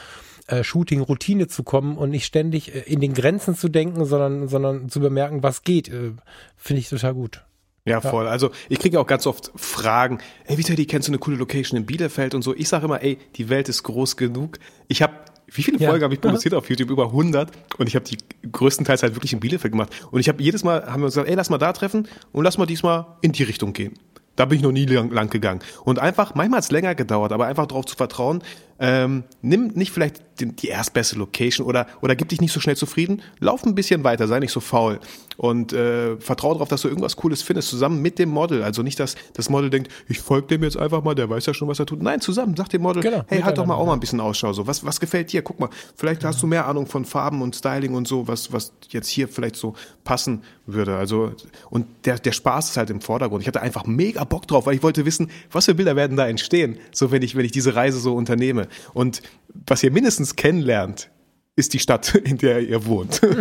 [0.48, 4.90] äh, Shooting-Routine zu kommen und nicht ständig äh, in den Grenzen zu denken, sondern, sondern
[4.90, 5.88] zu bemerken, was geht.
[5.88, 6.14] Äh,
[6.58, 7.46] Finde ich total gut.
[7.88, 8.28] Ja, voll.
[8.28, 11.86] Also ich kriege auch ganz oft Fragen, ey Vitali, kennst du eine coole Location in
[11.86, 12.56] Bielefeld und so.
[12.56, 14.58] Ich sage immer, ey, die Welt ist groß genug.
[14.88, 15.14] Ich habe,
[15.48, 15.90] wie viele ja.
[15.90, 16.90] Folgen habe ich produziert auf YouTube?
[16.90, 18.18] Über 100 und ich habe die
[18.52, 19.92] größtenteils halt wirklich in Bielefeld gemacht.
[20.10, 22.44] Und ich habe jedes Mal, haben wir uns gesagt, ey, lass mal da treffen und
[22.44, 23.94] lass mal diesmal in die Richtung gehen.
[24.36, 25.62] Da bin ich noch nie lang, lang gegangen.
[25.84, 28.44] Und einfach, manchmal hat es länger gedauert, aber einfach darauf zu vertrauen,
[28.80, 32.76] ähm, nimm nicht vielleicht die, die erstbeste Location oder, oder gib dich nicht so schnell
[32.76, 35.00] zufrieden, lauf ein bisschen weiter, sei nicht so faul
[35.38, 38.64] und äh, vertraue darauf, dass du irgendwas Cooles findest, zusammen mit dem Model.
[38.64, 41.54] Also nicht, dass das Model denkt, ich folge dem jetzt einfach mal, der weiß ja
[41.54, 42.02] schon, was er tut.
[42.02, 44.54] Nein, zusammen, sag dem Model, genau, hey, halt doch mal auch mal ein bisschen Ausschau.
[44.54, 45.42] So, was, was gefällt dir?
[45.42, 48.74] Guck mal, vielleicht hast du mehr Ahnung von Farben und Styling und so, was, was
[48.90, 50.96] jetzt hier vielleicht so passen würde.
[50.96, 51.32] Also,
[51.70, 53.42] und der, der Spaß ist halt im Vordergrund.
[53.42, 56.28] Ich hatte einfach mega Bock drauf, weil ich wollte wissen, was für Bilder werden da
[56.28, 58.65] entstehen, so wenn ich, wenn ich diese Reise so unternehme.
[58.94, 59.22] Und
[59.68, 61.10] was ihr mindestens kennenlernt,
[61.56, 63.22] ist die Stadt, in der ihr wohnt.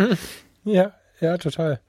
[0.67, 1.79] Ja, ja, total.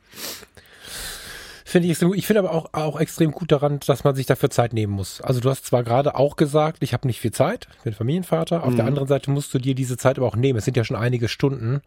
[1.64, 4.72] Finde ich, ich finde aber auch, auch extrem gut daran, dass man sich dafür Zeit
[4.74, 5.22] nehmen muss.
[5.22, 8.64] Also du hast zwar gerade auch gesagt, ich habe nicht viel Zeit, ich bin Familienvater.
[8.64, 8.76] Auf mhm.
[8.76, 10.58] der anderen Seite musst du dir diese Zeit aber auch nehmen.
[10.58, 11.80] Es sind ja schon einige Stunden.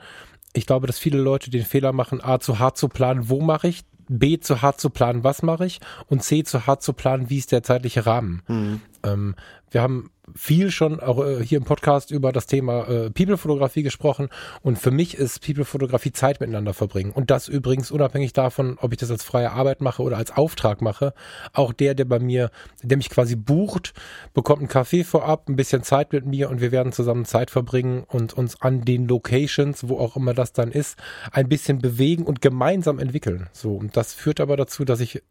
[0.53, 3.67] Ich glaube, dass viele Leute den Fehler machen, A, zu hart zu planen, wo mache
[3.67, 7.29] ich B zu hart zu planen, was mache ich und C zu hart zu planen,
[7.29, 8.41] wie ist der zeitliche Rahmen.
[8.47, 8.81] Mhm.
[9.03, 9.35] Ähm,
[9.71, 14.29] wir haben viel schon auch äh, hier im Podcast über das Thema äh, People-Fotografie gesprochen
[14.61, 18.99] und für mich ist People-Fotografie Zeit miteinander verbringen und das übrigens unabhängig davon, ob ich
[18.99, 21.13] das als freie Arbeit mache oder als Auftrag mache.
[21.53, 22.51] Auch der, der bei mir,
[22.83, 23.93] der mich quasi bucht,
[24.33, 28.03] bekommt einen Kaffee vorab, ein bisschen Zeit mit mir und wir werden zusammen Zeit verbringen
[28.07, 30.97] und uns an den Locations, wo auch immer das dann ist,
[31.31, 33.47] ein bisschen bewegen und gemeinsam entwickeln.
[33.51, 35.21] So und das führt aber dazu, dass ich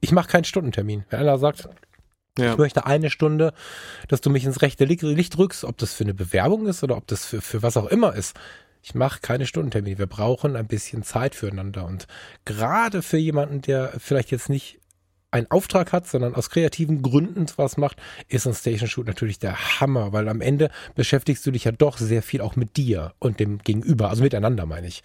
[0.00, 1.04] ich mache keinen Stundentermin.
[1.10, 1.68] Wenn einer sagt,
[2.38, 2.52] ja.
[2.52, 3.52] Ich möchte eine Stunde,
[4.08, 7.06] dass du mich ins rechte Licht drückst, ob das für eine Bewerbung ist oder ob
[7.06, 8.36] das für, für was auch immer ist.
[8.82, 9.98] Ich mache keine Stundentermine.
[9.98, 11.84] Wir brauchen ein bisschen Zeit füreinander.
[11.84, 12.06] Und
[12.44, 14.78] gerade für jemanden, der vielleicht jetzt nicht
[15.30, 17.98] einen Auftrag hat, sondern aus kreativen Gründen was macht,
[18.28, 21.98] ist ein Station Shoot natürlich der Hammer, weil am Ende beschäftigst du dich ja doch
[21.98, 25.02] sehr viel auch mit dir und dem Gegenüber, also miteinander meine ich.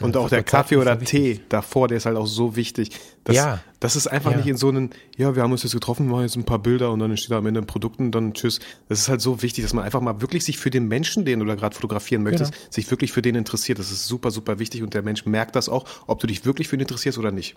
[0.00, 2.90] Und auch der Kaffee oder Tee davor, der ist halt auch so wichtig.
[3.22, 3.60] Dass, ja.
[3.78, 4.38] Das ist einfach ja.
[4.38, 6.90] nicht in so einen, ja, wir haben uns jetzt getroffen, machen jetzt ein paar Bilder
[6.90, 8.58] und dann entsteht da am Ende ein Produkt und dann tschüss.
[8.88, 11.38] Das ist halt so wichtig, dass man einfach mal wirklich sich für den Menschen, den
[11.38, 12.64] du da gerade fotografieren möchtest, genau.
[12.70, 13.78] sich wirklich für den interessiert.
[13.78, 16.66] Das ist super, super wichtig und der Mensch merkt das auch, ob du dich wirklich
[16.66, 17.54] für ihn interessierst oder nicht.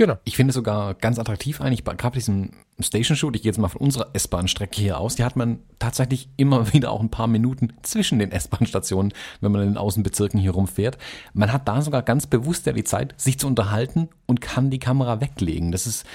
[0.00, 0.16] Genau.
[0.24, 3.58] Ich finde es sogar ganz attraktiv eigentlich, gerade bei diesem Station Shoot, ich gehe jetzt
[3.58, 7.26] mal von unserer S-Bahn-Strecke hier aus, die hat man tatsächlich immer wieder auch ein paar
[7.26, 10.96] Minuten zwischen den S-Bahn-Stationen, wenn man in den Außenbezirken hier rumfährt.
[11.34, 14.78] Man hat da sogar ganz bewusst ja die Zeit, sich zu unterhalten und kann die
[14.78, 15.70] Kamera weglegen.
[15.70, 16.06] Das ist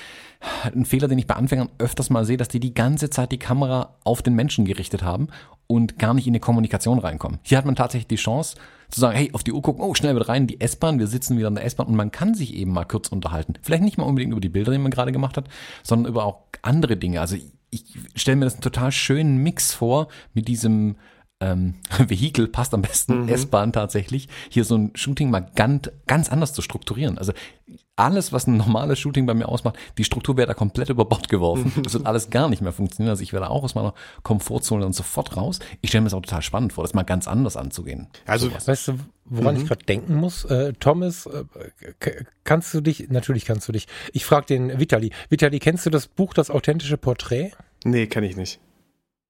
[0.63, 3.39] ein Fehler, den ich bei Anfängern öfters mal sehe, dass die die ganze Zeit die
[3.39, 5.27] Kamera auf den Menschen gerichtet haben
[5.67, 7.39] und gar nicht in eine Kommunikation reinkommen.
[7.43, 8.55] Hier hat man tatsächlich die Chance
[8.89, 11.37] zu sagen, hey, auf die Uhr gucken, oh, schnell wieder rein, die S-Bahn, wir sitzen
[11.37, 13.55] wieder in der S-Bahn und man kann sich eben mal kurz unterhalten.
[13.61, 15.47] Vielleicht nicht mal unbedingt über die Bilder, die man gerade gemacht hat,
[15.83, 17.21] sondern über auch andere Dinge.
[17.21, 17.35] Also
[17.71, 17.83] ich
[18.15, 20.95] stelle mir das einen total schönen Mix vor mit diesem
[21.41, 21.75] ähm,
[22.07, 23.29] Vehikel passt am besten, mhm.
[23.29, 27.17] S-Bahn tatsächlich, hier so ein Shooting mal ganz, ganz anders zu strukturieren.
[27.17, 27.33] Also
[27.97, 31.29] alles, was ein normales Shooting bei mir ausmacht, die Struktur wäre da komplett über Bord
[31.29, 31.71] geworfen.
[31.85, 33.11] Das wird alles gar nicht mehr funktionieren.
[33.11, 33.93] Also ich werde auch aus meiner
[34.23, 35.59] Komfortzone dann sofort raus.
[35.81, 38.07] Ich stelle mir das auch total spannend vor, das mal ganz anders anzugehen.
[38.25, 38.67] Also, sowas.
[38.67, 38.93] weißt du,
[39.25, 39.61] woran mhm.
[39.61, 40.45] ich gerade denken muss?
[40.45, 41.43] Äh, Thomas, äh,
[42.43, 45.11] kannst du dich, natürlich kannst du dich, ich frage den Vitali.
[45.29, 47.51] Vitali, kennst du das Buch Das authentische Porträt?
[47.83, 48.59] Nee, kenne ich nicht.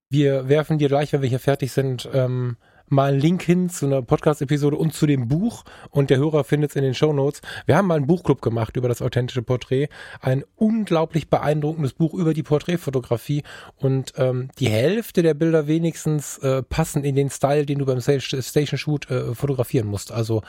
[0.08, 2.56] Wir werfen dir gleich, wenn wir hier fertig sind, ähm,
[2.88, 6.70] mal einen Link hin zu einer Podcast-Episode und zu dem Buch und der Hörer findet
[6.70, 7.40] es in den Show Notes.
[7.66, 9.88] Wir haben mal einen Buchclub gemacht über das authentische Porträt.
[10.20, 13.42] Ein unglaublich beeindruckendes Buch über die Porträtfotografie
[13.78, 18.00] und ähm, die Hälfte der Bilder wenigstens äh, passen in den Style, den du beim
[18.00, 20.12] Station Shoot äh, fotografieren musst.
[20.12, 20.42] Also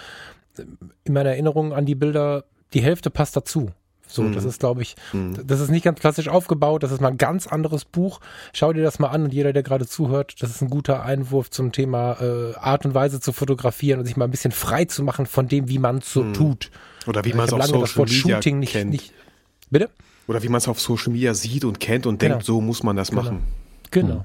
[1.03, 2.43] in meiner Erinnerung an die Bilder,
[2.75, 3.71] die Hälfte passt dazu.
[4.07, 4.33] So, mhm.
[4.33, 5.37] das ist, glaube ich, mhm.
[5.45, 8.19] das ist nicht ganz klassisch aufgebaut, das ist mal ein ganz anderes Buch.
[8.53, 11.49] Schau dir das mal an und jeder, der gerade zuhört, das ist ein guter Einwurf
[11.49, 15.03] zum Thema äh, Art und Weise zu fotografieren und sich mal ein bisschen frei zu
[15.03, 16.33] machen von dem, wie man es so mhm.
[16.33, 16.71] tut.
[17.05, 18.91] Oder wie man es auf Social Media Shooting nicht, kennt.
[18.91, 19.13] Nicht,
[19.69, 19.89] bitte?
[20.27, 22.35] Oder wie man es auf Social Media sieht und kennt und genau.
[22.35, 23.23] denkt, so muss man das genau.
[23.23, 23.43] machen.
[23.91, 24.15] Genau.
[24.15, 24.23] Mhm.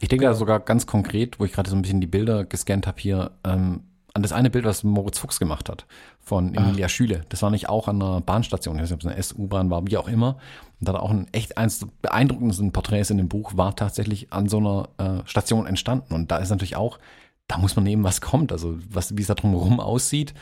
[0.00, 0.32] Ich denke genau.
[0.32, 3.32] da sogar ganz konkret, wo ich gerade so ein bisschen die Bilder gescannt habe hier,
[3.44, 3.82] ähm,
[4.14, 5.86] an das eine Bild, was Moritz Fuchs gemacht hat,
[6.20, 6.90] von Emilia Ach.
[6.90, 7.22] Schüle.
[7.28, 9.86] Das war nicht auch an einer Bahnstation, ich weiß nicht, ob es eine S-U-Bahn war,
[9.86, 10.36] wie auch immer.
[10.80, 14.32] Und da hat auch ein echt eins der beeindruckendsten Porträts in dem Buch, war tatsächlich
[14.32, 16.14] an so einer äh, Station entstanden.
[16.14, 17.00] Und da ist natürlich auch,
[17.48, 18.52] da muss man nehmen, was kommt.
[18.52, 20.32] Also was, wie es da drumherum aussieht,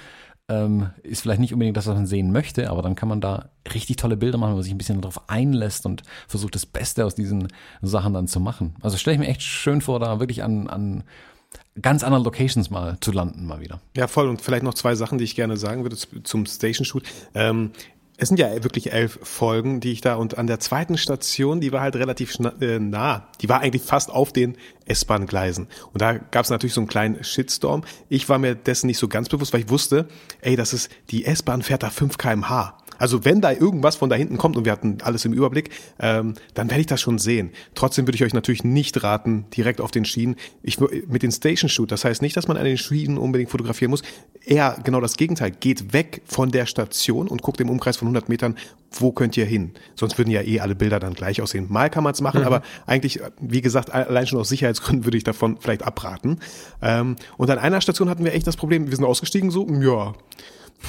[0.48, 3.50] ähm, ist vielleicht nicht unbedingt das, was man sehen möchte, aber dann kann man da
[3.72, 7.06] richtig tolle Bilder machen, wo man sich ein bisschen darauf einlässt und versucht, das Beste
[7.06, 7.48] aus diesen
[7.80, 8.74] Sachen dann zu machen.
[8.82, 11.04] Also stelle ich mir echt schön vor, da wirklich an, an
[11.80, 13.80] ganz anderen Locations mal zu landen mal wieder.
[13.96, 14.28] Ja, voll.
[14.28, 17.04] Und vielleicht noch zwei Sachen, die ich gerne sagen würde zum Station Shoot.
[17.34, 17.72] Ähm,
[18.18, 21.72] es sind ja wirklich elf Folgen, die ich da und an der zweiten Station, die
[21.72, 23.26] war halt relativ äh, nah.
[23.40, 25.66] Die war eigentlich fast auf den S-Bahn-Gleisen.
[25.92, 27.82] Und da gab es natürlich so einen kleinen Shitstorm.
[28.08, 30.06] Ich war mir dessen nicht so ganz bewusst, weil ich wusste,
[30.40, 32.74] ey, das ist, die S-Bahn fährt da 5 kmh.
[33.02, 36.34] Also wenn da irgendwas von da hinten kommt und wir hatten alles im Überblick, ähm,
[36.54, 37.50] dann werde ich das schon sehen.
[37.74, 40.36] Trotzdem würde ich euch natürlich nicht raten, direkt auf den Schienen.
[40.62, 43.90] Ich mit den Station Shoot, das heißt nicht, dass man an den Schienen unbedingt fotografieren
[43.90, 44.02] muss.
[44.46, 45.50] Eher genau das Gegenteil.
[45.50, 48.54] Geht weg von der Station und guckt im Umkreis von 100 Metern,
[48.92, 49.72] wo könnt ihr hin?
[49.96, 51.66] Sonst würden ja eh alle Bilder dann gleich aussehen.
[51.70, 52.46] Mal kann man es machen, mhm.
[52.46, 56.38] aber eigentlich, wie gesagt, allein schon aus Sicherheitsgründen würde ich davon vielleicht abraten.
[56.80, 60.12] Ähm, und an einer Station hatten wir echt das Problem, wir sind ausgestiegen so, ja,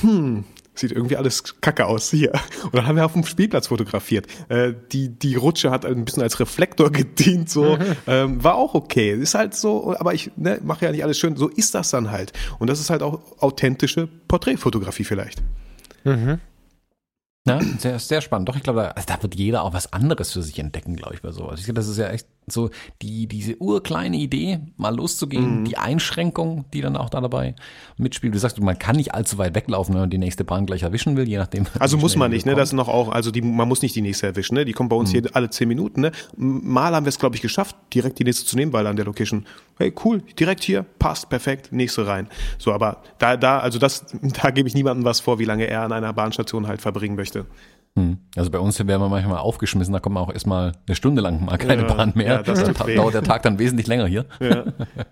[0.02, 0.44] hm,
[0.76, 2.34] sieht irgendwie alles kacke aus hier.
[2.64, 4.28] Und dann haben wir auf dem Spielplatz fotografiert.
[4.50, 7.78] Äh, die, die Rutsche hat ein bisschen als Reflektor gedient, so.
[8.06, 9.14] Ähm, war auch okay.
[9.14, 11.36] Ist halt so, aber ich ne, mache ja nicht alles schön.
[11.36, 12.34] So ist das dann halt.
[12.60, 15.42] Und das ist halt auch authentische Porträtfotografie vielleicht.
[16.04, 16.40] Mhm.
[17.46, 18.48] Ja, sehr, sehr spannend.
[18.48, 21.16] Doch, ich glaube, da, also da wird jeder auch was anderes für sich entdecken, glaube
[21.16, 21.60] ich, bei sowas.
[21.60, 22.70] Ich glaube, das ist ja echt so
[23.02, 25.66] die, diese urkleine Idee, mal loszugehen, mhm.
[25.66, 27.56] die Einschränkung, die dann auch da dabei
[27.98, 28.34] mitspielt.
[28.34, 31.18] Du sagst, man kann nicht allzu weit weglaufen, wenn man die nächste Bahn gleich erwischen
[31.18, 31.66] will, je nachdem.
[31.80, 32.56] Also muss man nicht, ne?
[32.56, 34.64] Das ist noch auch, also die, man muss nicht die nächste erwischen, ne?
[34.64, 35.22] Die kommt bei uns mhm.
[35.22, 36.12] hier alle zehn Minuten, ne?
[36.38, 39.06] Mal haben wir es, glaube ich, geschafft, direkt die nächste zu nehmen, weil an der
[39.06, 39.46] Location,
[39.84, 42.28] hey, cool, direkt hier, passt, perfekt, nächste rein.
[42.58, 44.06] So, aber da, da, also das,
[44.42, 47.46] da gebe ich niemandem was vor, wie lange er an einer Bahnstation halt verbringen möchte.
[47.96, 48.18] Hm.
[48.36, 51.46] Also bei uns werden wir manchmal aufgeschmissen, da kommt man auch erstmal eine Stunde lang
[51.46, 52.26] mal keine ja, Bahn mehr.
[52.26, 54.26] Ja, das da dauert der Tag dann wesentlich länger hier.
[54.40, 54.64] Ja,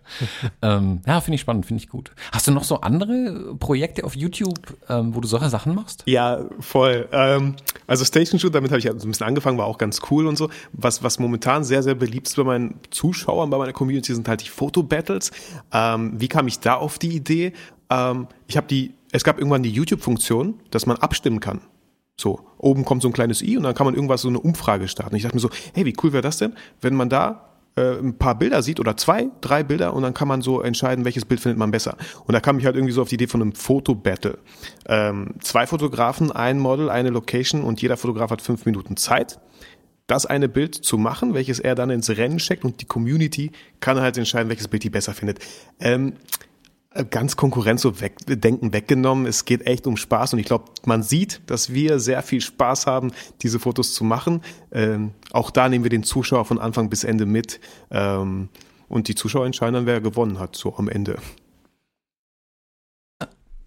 [0.63, 2.11] ähm, ja finde ich spannend, finde ich gut.
[2.31, 4.57] Hast du noch so andere Projekte auf YouTube,
[4.89, 6.01] ähm, wo du solche Sachen machst?
[6.07, 7.07] Ja, voll.
[7.11, 10.25] Ähm, also Station Shoot, damit habe ich so ein bisschen angefangen, war auch ganz cool
[10.25, 10.49] und so.
[10.73, 14.43] Was, was momentan sehr, sehr beliebt ist bei meinen Zuschauern, bei meiner Community, sind halt
[14.43, 15.29] die Fotobattles.
[15.71, 17.53] Ähm, wie kam ich da auf die Idee?
[17.91, 21.61] Ähm, ich habe die, es gab irgendwann die YouTube-Funktion, dass man abstimmen kann.
[22.21, 24.87] So, oben kommt so ein kleines i und dann kann man irgendwas so eine Umfrage
[24.87, 25.15] starten.
[25.15, 28.15] Ich dachte mir so, hey, wie cool wäre das denn, wenn man da äh, ein
[28.19, 31.41] paar Bilder sieht oder zwei, drei Bilder und dann kann man so entscheiden, welches Bild
[31.41, 31.97] findet man besser.
[32.27, 34.37] Und da kam ich halt irgendwie so auf die Idee von einem Foto-Battle.
[34.87, 39.39] Ähm, zwei Fotografen, ein Model, eine Location und jeder Fotograf hat fünf Minuten Zeit
[40.05, 43.99] das eine Bild zu machen, welches er dann ins Rennen steckt und die Community kann
[43.99, 45.39] halt entscheiden, welches Bild die besser findet.
[45.79, 46.13] Ähm,
[47.09, 49.25] ganz Konkurrenz so weg, Denken weggenommen.
[49.25, 52.85] Es geht echt um Spaß und ich glaube, man sieht, dass wir sehr viel Spaß
[52.85, 54.41] haben, diese Fotos zu machen.
[54.71, 57.59] Ähm, auch da nehmen wir den Zuschauer von Anfang bis Ende mit
[57.91, 58.49] ähm,
[58.89, 61.17] und die Zuschauer entscheiden dann, wer gewonnen hat, so am Ende.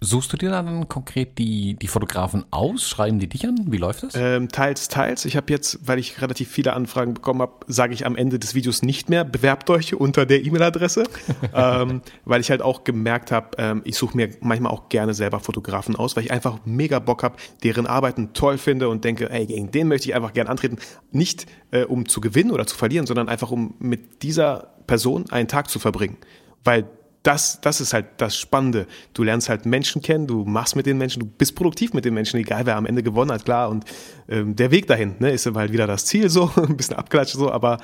[0.05, 2.87] Suchst du dir dann konkret die, die Fotografen aus?
[2.87, 3.57] Schreiben die dich an?
[3.69, 4.15] Wie läuft das?
[4.15, 5.25] Ähm, teils, teils.
[5.25, 8.55] Ich habe jetzt, weil ich relativ viele Anfragen bekommen habe, sage ich am Ende des
[8.55, 11.05] Videos nicht mehr, bewerbt euch unter der E-Mail-Adresse,
[11.55, 15.41] ähm, weil ich halt auch gemerkt habe, ähm, ich suche mir manchmal auch gerne selber
[15.41, 19.47] Fotografen aus, weil ich einfach mega Bock habe, deren Arbeiten toll finde und denke, ey,
[19.47, 20.77] gegen den möchte ich einfach gerne antreten.
[21.13, 25.49] Nicht äh, um zu gewinnen oder zu verlieren, sondern einfach um mit dieser Person einen
[25.49, 26.19] Tag zu verbringen.
[26.63, 26.89] Weil
[27.25, 28.87] das, das ist halt das Spannende.
[29.15, 32.15] Du lernst halt Menschen kennen, du machst mit den Menschen, du bist produktiv mit den
[32.15, 33.71] Menschen, egal wer am Ende gewonnen hat, klar.
[33.71, 33.85] Und
[34.29, 37.51] ähm, der Weg dahin ne, ist halt wieder das Ziel so, ein bisschen abklatscht so,
[37.51, 37.79] aber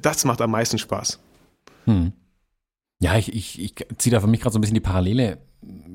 [0.00, 1.18] das macht am meisten Spaß.
[1.84, 2.12] Hm.
[3.00, 5.38] Ja, ich, ich, ich ziehe da für mich gerade so ein bisschen die Parallele.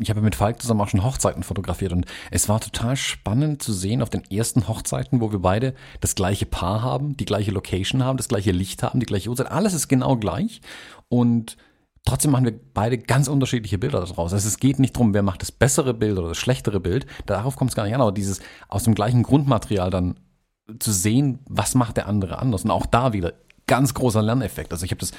[0.02, 3.72] Ich habe mit Falk zusammen auch schon Hochzeiten fotografiert und es war total spannend zu
[3.72, 8.04] sehen auf den ersten Hochzeiten, wo wir beide das gleiche Paar haben, die gleiche Location
[8.04, 9.50] haben, das gleiche Licht haben, die gleiche Uhrzeit.
[9.50, 10.62] Alles ist genau gleich
[11.08, 11.56] und
[12.04, 14.34] Trotzdem machen wir beide ganz unterschiedliche Bilder daraus.
[14.34, 17.06] Also es geht nicht darum, wer macht das bessere Bild oder das schlechtere Bild.
[17.28, 20.20] Darauf kommt es gar nicht an, aber dieses aus dem gleichen Grundmaterial dann
[20.80, 22.64] zu sehen, was macht der andere anders.
[22.64, 23.34] Und auch da wieder
[23.68, 24.74] ganz großer Lerneffekt.
[24.74, 25.12] Also ich habe das,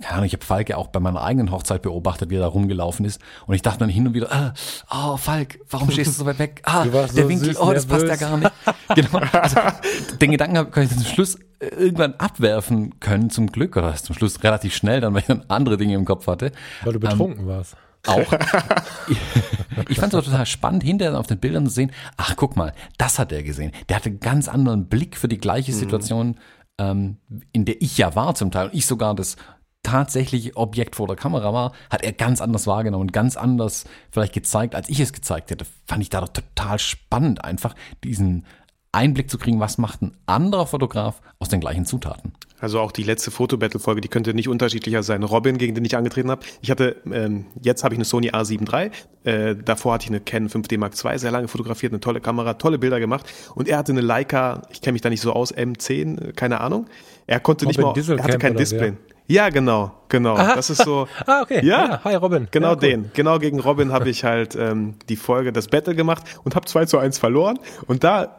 [0.00, 2.46] keine Ahnung, ich habe Falk ja auch bei meiner eigenen Hochzeit beobachtet, wie er da
[2.48, 3.20] rumgelaufen ist.
[3.46, 4.52] Und ich dachte dann hin und wieder, ah,
[4.90, 6.62] oh Falk, warum stehst du so weit weg?
[6.64, 8.50] Ah, der so Winkel, oh, das passt ja gar nicht.
[8.96, 9.18] genau.
[9.32, 9.60] Also,
[10.20, 14.74] den Gedanken kann ich zum Schluss irgendwann abwerfen können, zum Glück, oder zum Schluss relativ
[14.74, 16.52] schnell, dann, weil ich dann andere Dinge im Kopf hatte.
[16.82, 17.76] Weil du betrunken ähm, warst.
[18.06, 18.32] Auch.
[19.88, 23.18] ich fand es total spannend, hinterher auf den Bildern zu sehen, ach guck mal, das
[23.18, 23.72] hat er gesehen.
[23.88, 25.76] Der hatte einen ganz anderen Blick für die gleiche mhm.
[25.76, 26.36] Situation, mhm.
[26.78, 27.16] ähm,
[27.52, 28.68] in der ich ja war zum Teil.
[28.68, 29.36] Und ich sogar das
[29.82, 34.34] tatsächliche Objekt vor der Kamera war, hat er ganz anders wahrgenommen und ganz anders vielleicht
[34.34, 35.66] gezeigt, als ich es gezeigt hätte.
[35.86, 38.44] Fand ich da total spannend, einfach diesen
[38.92, 42.32] Einblick zu kriegen, was macht ein anderer Fotograf aus den gleichen Zutaten.
[42.58, 45.22] Also auch die letzte Fotobattle-Folge, die könnte nicht unterschiedlicher sein.
[45.22, 46.42] Robin, gegen den ich angetreten habe.
[46.60, 48.90] Ich hatte, ähm, jetzt habe ich eine Sony A7 III,
[49.24, 52.54] äh, davor hatte ich eine Canon 5D Mark II, sehr lange fotografiert, eine tolle Kamera,
[52.54, 53.26] tolle Bilder gemacht.
[53.54, 56.60] Und er hatte eine Leica, ich kenne mich da nicht so aus, M10, äh, keine
[56.60, 56.86] Ahnung.
[57.26, 58.94] Er konnte Robin nicht mal, er hatte kein Display.
[59.26, 60.34] Ja, genau, genau.
[60.34, 60.56] Aha.
[60.56, 61.06] Das ist so.
[61.26, 61.64] ah, okay.
[61.64, 62.48] Ja, ja hi Robin.
[62.50, 62.80] Genau ja, cool.
[62.80, 63.10] den.
[63.14, 66.86] Genau gegen Robin habe ich halt ähm, die Folge, das Battle gemacht und habe 2
[66.86, 67.60] zu 1 verloren.
[67.86, 68.38] Und da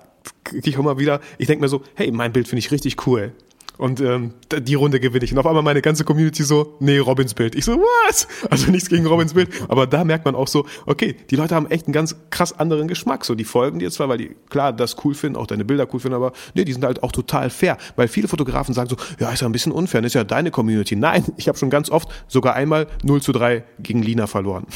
[0.51, 3.33] ich immer wieder, ich denke mir so, hey, mein Bild finde ich richtig cool.
[3.81, 5.31] Und ähm, die Runde gewinne ich.
[5.31, 7.55] Und auf einmal meine ganze Community so, nee, Robins Bild.
[7.55, 8.27] Ich so, was?
[8.47, 9.49] Also nichts gegen Robins Bild.
[9.69, 12.87] Aber da merkt man auch so, okay, die Leute haben echt einen ganz krass anderen
[12.87, 13.25] Geschmack.
[13.25, 15.99] So, die folgen dir zwar, weil die klar das cool finden, auch deine Bilder cool
[15.99, 17.75] finden, aber nee, die sind halt auch total fair.
[17.95, 20.95] Weil viele Fotografen sagen so, ja, ist ja ein bisschen unfair, ist ja deine Community.
[20.95, 24.67] Nein, ich habe schon ganz oft sogar einmal 0 zu 3 gegen Lina verloren.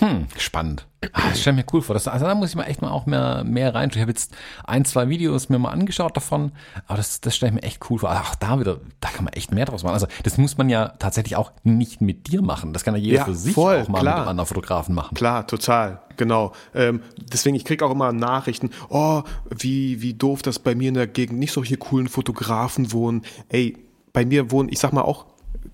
[0.00, 0.88] Hm, spannend.
[1.12, 1.94] Ah, das stelle mir cool vor.
[1.94, 3.90] Das, also da muss ich mal echt mal auch mehr, mehr rein.
[3.92, 6.50] Ich habe jetzt ein, zwei Videos mir mal angeschaut davon,
[6.86, 8.10] aber das, das stelle ich mir echt cool vor.
[8.10, 9.94] Ach, da wieder, da kann man echt mehr draus machen.
[9.94, 12.72] Also das muss man ja tatsächlich auch nicht mit dir machen.
[12.72, 14.14] Das kann ja jeder ja, für sich voll, auch mal klar.
[14.14, 15.14] mit einem anderen Fotografen machen.
[15.14, 16.00] Klar, total.
[16.16, 16.52] Genau.
[16.74, 17.00] Ähm,
[17.32, 21.06] deswegen, ich kriege auch immer Nachrichten, oh, wie, wie doof, dass bei mir in der
[21.06, 23.22] Gegend nicht solche coolen Fotografen wohnen.
[23.48, 23.76] Ey,
[24.12, 25.26] bei mir wohnen, ich sag mal auch,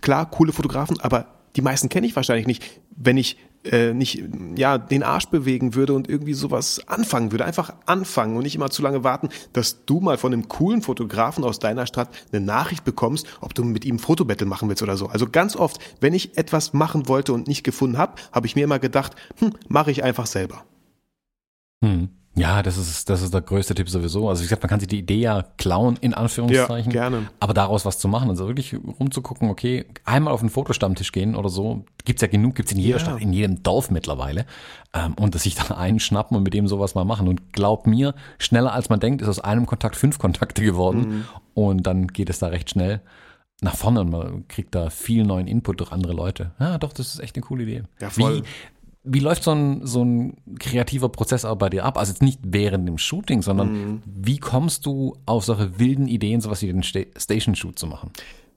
[0.03, 2.65] klar, coole Fotografen, aber die meisten kenne ich wahrscheinlich nicht.
[2.97, 4.23] Wenn ich äh, nicht
[4.57, 7.45] ja den Arsch bewegen würde und irgendwie sowas anfangen würde.
[7.45, 11.45] Einfach anfangen und nicht immer zu lange warten, dass du mal von einem coolen Fotografen
[11.45, 15.09] aus deiner Stadt eine Nachricht bekommst, ob du mit ihm Fotobattle machen willst oder so.
[15.09, 18.65] Also ganz oft, wenn ich etwas machen wollte und nicht gefunden habe, habe ich mir
[18.65, 20.65] immer gedacht, hm, mache ich einfach selber.
[21.85, 22.09] Hm.
[22.41, 24.29] Ja, das ist, das ist der größte Tipp sowieso.
[24.29, 26.91] Also wie gesagt, man kann sich die Idee ja klauen, in Anführungszeichen.
[26.91, 27.29] Ja, gerne.
[27.39, 31.51] Aber daraus was zu machen, also wirklich rumzugucken, okay, einmal auf einen Fotostammtisch gehen oder
[31.51, 33.05] so, gibt's ja genug, gibt's in jeder ja.
[33.05, 34.47] Stadt, in jedem Dorf mittlerweile.
[34.95, 37.29] Ähm, und sich dann einen schnappen und mit dem sowas mal machen.
[37.29, 41.01] Und glaub mir, schneller als man denkt, ist aus einem Kontakt fünf Kontakte geworden.
[41.01, 41.25] Mhm.
[41.55, 43.03] Und dann geht es da recht schnell
[43.63, 46.53] nach vorne und man kriegt da viel neuen Input durch andere Leute.
[46.59, 47.83] Ja, doch, das ist echt eine coole Idee.
[48.01, 48.39] Ja, voll.
[48.39, 48.43] Wie,
[49.03, 51.97] wie läuft so ein, so ein kreativer Prozess auch bei dir ab?
[51.97, 54.03] Also jetzt nicht während dem Shooting, sondern mhm.
[54.05, 58.11] wie kommst du auf solche wilden Ideen, sowas wie den Station Shoot zu machen?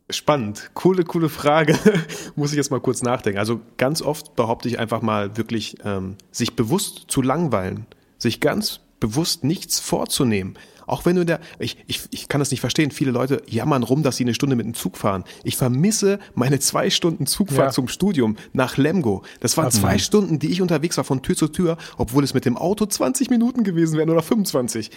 [0.09, 1.79] Spannend, coole, coole Frage.
[2.35, 3.39] Muss ich jetzt mal kurz nachdenken.
[3.39, 7.85] Also ganz oft behaupte ich einfach mal wirklich, ähm, sich bewusst zu langweilen,
[8.17, 10.57] sich ganz bewusst nichts vorzunehmen.
[10.87, 13.83] Auch wenn du in der, ich, ich, ich kann das nicht verstehen, viele Leute jammern
[13.83, 15.23] rum, dass sie eine Stunde mit dem Zug fahren.
[15.43, 17.71] Ich vermisse meine zwei Stunden Zugfahrt ja.
[17.71, 19.23] zum Studium nach Lemgo.
[19.39, 22.45] Das waren zwei Stunden, die ich unterwegs war von Tür zu Tür, obwohl es mit
[22.45, 24.91] dem Auto 20 Minuten gewesen wären oder 25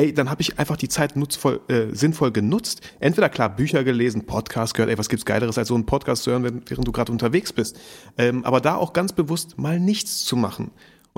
[0.00, 2.80] ey, dann habe ich einfach die Zeit nutzvoll, äh, sinnvoll genutzt.
[3.00, 6.30] Entweder klar Bücher gelesen, Podcast gehört, ey, was gibt's Geileres als so einen Podcast zu
[6.30, 7.78] hören, während du gerade unterwegs bist.
[8.16, 10.70] Ähm, aber da auch ganz bewusst mal nichts zu machen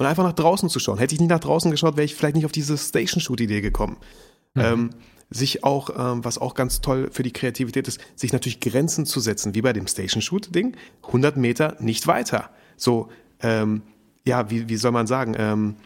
[0.03, 0.99] und einfach nach draußen zu schauen.
[0.99, 3.99] Hätte ich nicht nach draußen geschaut, wäre ich vielleicht nicht auf diese Station-Shoot-Idee gekommen.
[4.55, 4.63] Mhm.
[4.63, 4.91] Ähm,
[5.31, 9.21] sich auch, ähm, was auch ganz toll für die Kreativität ist, sich natürlich Grenzen zu
[9.21, 12.51] setzen, wie bei dem Station-Shoot-Ding, 100 Meter nicht weiter.
[12.77, 13.09] So,
[13.41, 13.83] ähm,
[14.25, 15.77] ja, wie, wie soll man sagen, ähm,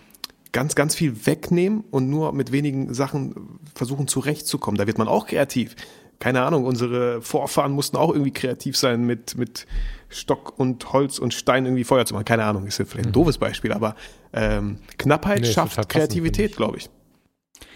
[0.52, 4.78] ganz, ganz viel wegnehmen und nur mit wenigen Sachen versuchen zurechtzukommen.
[4.78, 5.76] Da wird man auch kreativ.
[6.18, 9.66] Keine Ahnung, unsere Vorfahren mussten auch irgendwie kreativ sein mit, mit
[10.08, 12.24] Stock und Holz und Stein irgendwie Feuer zu machen.
[12.24, 13.12] Keine Ahnung, ist vielleicht ein mhm.
[13.12, 13.94] doofes Beispiel, aber
[14.32, 16.90] ähm, Knappheit nee, schafft Kreativität, glaube ich.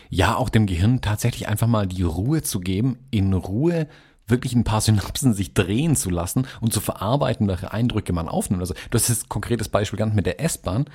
[0.09, 3.87] Ja, auch dem Gehirn tatsächlich einfach mal die Ruhe zu geben, in Ruhe
[4.27, 8.63] wirklich ein paar Synapsen sich drehen zu lassen und zu verarbeiten, welche Eindrücke man aufnimmt.
[8.63, 10.87] Also du hast das konkretes Beispiel genannt mit der S-Bahn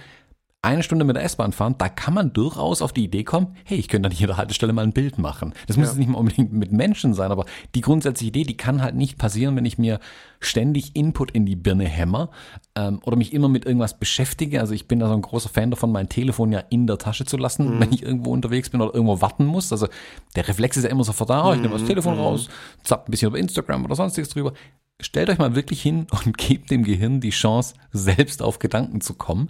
[0.66, 3.78] eine Stunde mit der S-Bahn fahren, da kann man durchaus auf die Idee kommen, hey,
[3.78, 5.54] ich könnte an jeder Haltestelle mal ein Bild machen.
[5.68, 6.00] Das muss ja.
[6.00, 9.56] nicht mal unbedingt mit Menschen sein, aber die grundsätzliche Idee, die kann halt nicht passieren,
[9.56, 10.00] wenn ich mir
[10.40, 12.30] ständig Input in die Birne hämmer
[12.76, 14.60] ähm, oder mich immer mit irgendwas beschäftige.
[14.60, 17.26] Also ich bin da so ein großer Fan davon, mein Telefon ja in der Tasche
[17.26, 17.80] zu lassen, mhm.
[17.80, 19.72] wenn ich irgendwo unterwegs bin oder irgendwo warten muss.
[19.72, 19.88] Also
[20.36, 21.88] der Reflex ist ja immer sofort da, oh, ich nehme das mhm.
[21.88, 22.22] Telefon mhm.
[22.22, 22.50] raus,
[22.84, 24.54] zapp ein bisschen über Instagram oder sonstiges drüber.
[25.02, 29.14] Stellt euch mal wirklich hin und gebt dem Gehirn die Chance, selbst auf Gedanken zu
[29.14, 29.50] kommen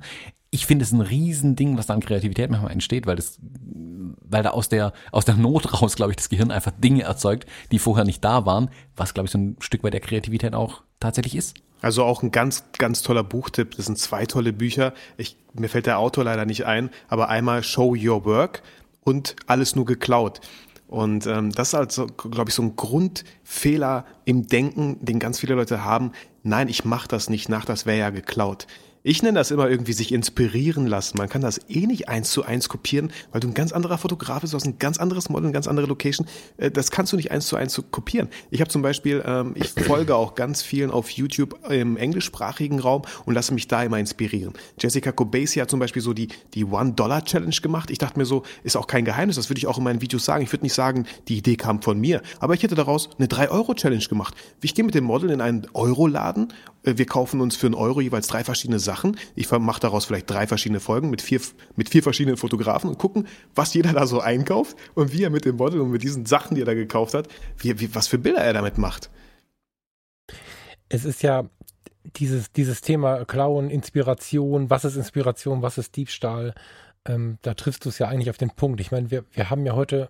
[0.56, 4.52] ich finde es ein Riesending, was da an Kreativität manchmal entsteht, weil das, weil da
[4.52, 8.06] aus der, aus der Not raus, glaube ich, das Gehirn einfach Dinge erzeugt, die vorher
[8.06, 11.56] nicht da waren, was, glaube ich, so ein Stück weit der Kreativität auch tatsächlich ist.
[11.82, 13.76] Also auch ein ganz, ganz toller Buchtipp.
[13.76, 14.94] Das sind zwei tolle Bücher.
[15.18, 18.64] Ich, mir fällt der Autor leider nicht ein, aber einmal Show Your Work
[19.04, 20.40] und Alles nur geklaut.
[20.88, 25.56] Und ähm, das ist also, glaube ich, so ein Grundfehler im Denken, den ganz viele
[25.56, 26.14] Leute haben.
[26.44, 28.68] Nein, ich mache das nicht nach, das wäre ja geklaut.
[29.08, 31.20] Ich nenne das immer irgendwie sich inspirieren lassen.
[31.20, 34.42] Man kann das eh nicht eins zu eins kopieren, weil du ein ganz anderer Fotograf
[34.42, 36.26] bist, du hast ein ganz anderes Model, eine ganz andere Location.
[36.58, 38.30] Äh, das kannst du nicht eins zu eins kopieren.
[38.50, 43.04] Ich habe zum Beispiel, ähm, ich folge auch ganz vielen auf YouTube im englischsprachigen Raum
[43.26, 44.54] und lasse mich da immer inspirieren.
[44.80, 47.92] Jessica Kobasi hat zum Beispiel so die, die One-Dollar-Challenge gemacht.
[47.92, 50.26] Ich dachte mir so, ist auch kein Geheimnis, das würde ich auch in meinen Videos
[50.26, 50.44] sagen.
[50.44, 54.06] Ich würde nicht sagen, die Idee kam von mir, aber ich hätte daraus eine 3-Euro-Challenge
[54.06, 54.34] gemacht.
[54.64, 56.48] Ich gehe mit dem Model in einen Euro-Laden,
[56.82, 59.18] äh, wir kaufen uns für einen Euro jeweils drei verschiedene Sachen Sachen.
[59.36, 61.42] Ich mache daraus vielleicht drei verschiedene Folgen mit vier,
[61.76, 65.46] mit vier verschiedenen Fotografen und gucken, was jeder da so einkauft und wie er mit
[65.46, 67.28] dem Model und mit diesen Sachen, die er da gekauft hat,
[67.58, 69.10] wie, wie, was für Bilder er damit macht.
[70.88, 71.44] Es ist ja
[72.04, 76.54] dieses, dieses Thema Klauen, Inspiration, was ist Inspiration, was ist Diebstahl,
[77.08, 78.80] ähm, da triffst du es ja eigentlich auf den Punkt.
[78.80, 80.10] Ich meine, wir, wir haben ja heute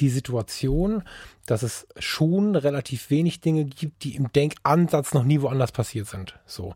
[0.00, 1.02] die Situation,
[1.46, 6.38] dass es schon relativ wenig Dinge gibt, die im Denkansatz noch nie woanders passiert sind.
[6.46, 6.74] So.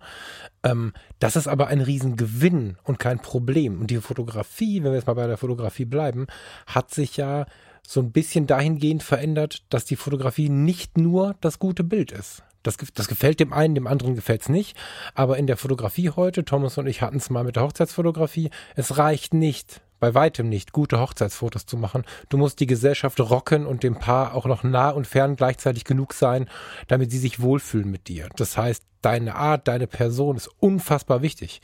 [0.63, 3.81] Ähm, das ist aber ein Riesengewinn und kein Problem.
[3.81, 6.27] Und die Fotografie, wenn wir jetzt mal bei der Fotografie bleiben,
[6.67, 7.47] hat sich ja
[7.87, 12.43] so ein bisschen dahingehend verändert, dass die Fotografie nicht nur das gute Bild ist.
[12.63, 14.77] Das, das gefällt dem einen, dem anderen gefällt es nicht.
[15.15, 18.99] Aber in der Fotografie heute, Thomas und ich hatten es mal mit der Hochzeitsfotografie, es
[18.99, 22.05] reicht nicht, bei weitem nicht, gute Hochzeitsfotos zu machen.
[22.29, 26.13] Du musst die Gesellschaft rocken und dem Paar auch noch nah und fern gleichzeitig genug
[26.13, 26.49] sein,
[26.89, 28.29] damit sie sich wohlfühlen mit dir.
[28.37, 31.61] Das heißt, deine Art, deine Person ist unfassbar wichtig.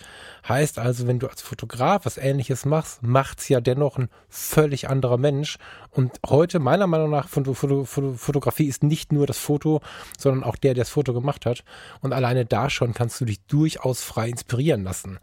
[0.49, 5.19] Heißt also, wenn du als Fotograf was ähnliches machst, macht's ja dennoch ein völlig anderer
[5.19, 5.59] Mensch.
[5.91, 9.81] Und heute, meiner Meinung nach, Foto, Foto, Foto, Fotografie ist nicht nur das Foto,
[10.17, 11.65] sondern auch der, der das Foto gemacht hat.
[12.01, 15.19] Und alleine da schon kannst du dich durchaus frei inspirieren lassen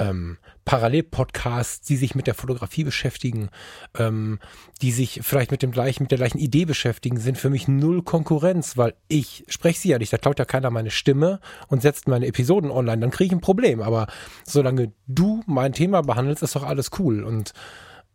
[0.00, 3.50] ähm, Parallelpodcasts, die sich mit der Fotografie beschäftigen,
[3.98, 4.38] ähm,
[4.82, 8.02] die sich vielleicht mit dem gleichen, mit der gleichen Idee beschäftigen, sind für mich null
[8.02, 12.08] Konkurrenz, weil ich spreche sie ja nicht, da klaut ja keiner meine Stimme und setzt
[12.08, 13.82] meine Episoden online, dann kriege ich ein Problem.
[13.82, 14.06] Aber
[14.44, 17.22] solange du mein Thema behandelst, ist doch alles cool.
[17.22, 17.52] Und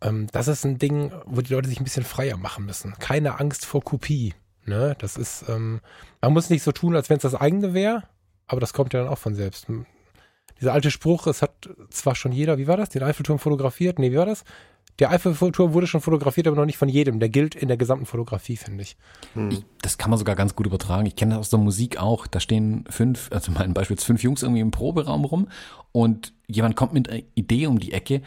[0.02, 2.94] ähm, das ist ein Ding, wo die Leute sich ein bisschen freier machen müssen.
[2.98, 4.34] Keine Angst vor Kopie.
[4.64, 4.96] Ne?
[4.98, 5.80] Das ist, ähm,
[6.20, 8.02] man muss nicht so tun, als wenn es das eigene wäre,
[8.48, 9.68] aber das kommt ja dann auch von selbst
[10.60, 13.98] dieser alte Spruch, es hat zwar schon jeder, wie war das, den Eiffelturm fotografiert?
[13.98, 14.44] Nee, wie war das?
[14.98, 17.20] Der Eiffelturm wurde schon fotografiert, aber noch nicht von jedem.
[17.20, 18.96] Der gilt in der gesamten Fotografie, finde ich.
[19.34, 19.50] Hm.
[19.50, 19.64] ich.
[19.82, 21.06] Das kann man sogar ganz gut übertragen.
[21.06, 22.26] Ich kenne das aus der Musik auch.
[22.26, 25.48] Da stehen fünf, also mein Beispiel fünf Jungs irgendwie im Proberaum rum
[25.92, 28.22] und jemand kommt mit einer Idee um die Ecke.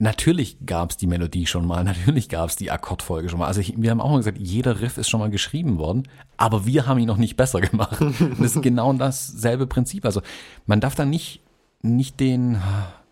[0.00, 3.46] Natürlich gab es die Melodie schon mal, natürlich gab es die Akkordfolge schon mal.
[3.46, 6.06] Also ich, wir haben auch mal gesagt, jeder Riff ist schon mal geschrieben worden,
[6.36, 7.98] aber wir haben ihn noch nicht besser gemacht.
[8.38, 10.04] das ist genau dasselbe Prinzip.
[10.04, 10.22] Also
[10.66, 11.42] man darf da nicht
[11.82, 12.58] nicht den,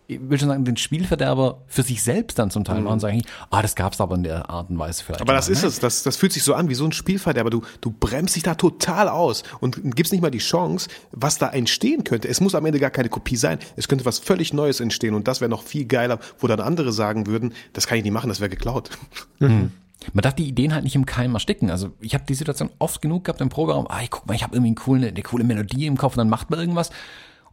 [0.08, 2.84] ich will schon sagen, den Spielverderber für sich selbst dann zum Teil mhm.
[2.84, 5.20] machen und sagen, ah, das gab's aber in der Art und Weise vielleicht.
[5.20, 5.68] Aber das ist ne?
[5.68, 7.50] es, das, das fühlt sich so an wie so ein Spielverderber.
[7.50, 11.48] Du, du bremst dich da total aus und gibst nicht mal die Chance, was da
[11.48, 12.28] entstehen könnte.
[12.28, 13.58] Es muss am Ende gar keine Kopie sein.
[13.76, 16.92] Es könnte was völlig Neues entstehen und das wäre noch viel geiler, wo dann andere
[16.92, 18.90] sagen würden, das kann ich nicht machen, das wäre geklaut.
[19.38, 19.72] Mhm.
[20.12, 21.70] Man darf die Ideen halt nicht im Keim ersticken.
[21.70, 24.54] Also ich habe die Situation oft genug gehabt im Programm, ah, guck mal, ich habe
[24.54, 26.90] irgendwie eine coole, eine coole Melodie im Kopf und dann macht man irgendwas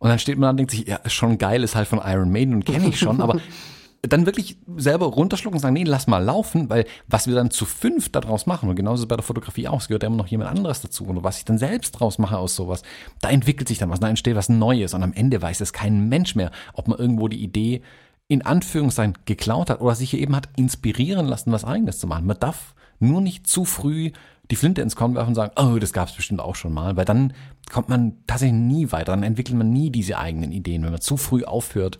[0.04, 2.30] und dann steht man da und denkt sich, ja, schon geil, ist halt von Iron
[2.30, 3.39] Maiden und kenne ich schon, aber
[4.01, 7.64] dann wirklich selber runterschlucken und sagen, nee, lass mal laufen, weil was wir dann zu
[7.64, 10.49] fünf daraus machen, und genauso bei der Fotografie auch, es gehört ja immer noch jemand
[10.49, 12.82] anderes dazu, und was ich dann selbst draus mache aus sowas,
[13.22, 16.10] da entwickelt sich dann was, da entsteht was Neues, und am Ende weiß es kein
[16.10, 17.82] Mensch mehr, ob man irgendwo die Idee
[18.28, 22.26] in Anführungszeichen geklaut hat oder sich eben hat inspirieren lassen, was eigenes zu machen.
[22.26, 24.12] Man darf nur nicht zu früh
[24.51, 26.95] die Flinte ins Korn werfen und sagen, oh, das gab es bestimmt auch schon mal,
[26.97, 27.34] weil dann
[27.72, 31.18] kommt man tatsächlich nie weiter, dann entwickelt man nie diese eigenen Ideen, wenn man zu
[31.18, 31.97] früh aufhört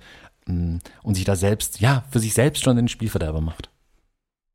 [0.48, 3.70] mm, und sich da selbst, ja, für sich selbst schon den Spielverderber macht.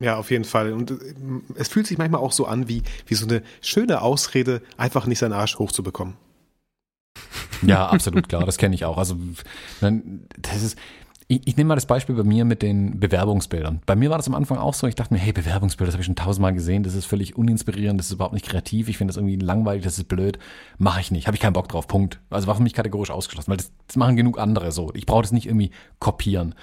[0.01, 0.71] Ja, auf jeden Fall.
[0.71, 0.95] Und äh,
[1.55, 5.19] es fühlt sich manchmal auch so an, wie, wie so eine schöne Ausrede, einfach nicht
[5.19, 6.15] seinen Arsch hochzubekommen.
[7.61, 8.97] Ja, absolut klar, das kenne ich auch.
[8.97, 9.17] Also,
[9.81, 10.77] das ist,
[11.31, 13.81] ich, ich nehme mal das Beispiel bei mir mit den Bewerbungsbildern.
[13.85, 16.01] Bei mir war das am Anfang auch so, ich dachte mir, hey, Bewerbungsbilder, das habe
[16.01, 19.13] ich schon tausendmal gesehen, das ist völlig uninspirierend, das ist überhaupt nicht kreativ, ich finde
[19.13, 20.39] das irgendwie langweilig, das ist blöd,
[20.79, 22.19] mache ich nicht, habe ich keinen Bock drauf, Punkt.
[22.31, 24.91] Also war für mich kategorisch ausgeschlossen, weil das, das machen genug andere so.
[24.95, 25.69] Ich brauche das nicht irgendwie
[25.99, 26.55] kopieren.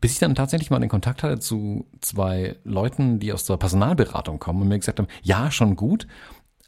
[0.00, 4.38] Bis ich dann tatsächlich mal den Kontakt hatte zu zwei Leuten, die aus der Personalberatung
[4.38, 6.06] kommen und mir gesagt haben, ja, schon gut,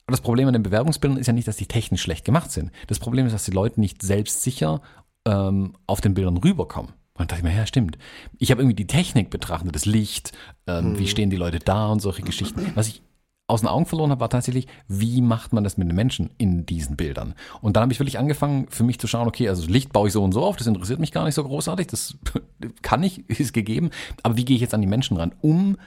[0.07, 2.73] aber das Problem an den Bewerbungsbildern ist ja nicht, dass die technisch schlecht gemacht sind.
[2.89, 4.83] Das Problem ist, dass die Leute nicht selbstsicher
[5.27, 6.93] ähm, auf den Bildern rüberkommen.
[7.19, 7.99] Und dachte ich mir, ja, stimmt.
[8.39, 10.33] Ich habe irgendwie die Technik betrachtet, das Licht,
[10.67, 10.99] ähm, hm.
[10.99, 12.73] wie stehen die Leute da und solche Geschichten.
[12.75, 13.03] Was ich
[13.49, 16.67] aus den Augen verloren habe, war tatsächlich, wie macht man das mit den Menschen in
[16.67, 17.35] diesen Bildern?
[17.63, 20.13] Und dann habe ich wirklich angefangen, für mich zu schauen, okay, also Licht baue ich
[20.13, 22.19] so und so auf, das interessiert mich gar nicht so großartig, das
[22.83, 23.91] kann ich, ist gegeben,
[24.23, 25.79] aber wie gehe ich jetzt an die Menschen ran, um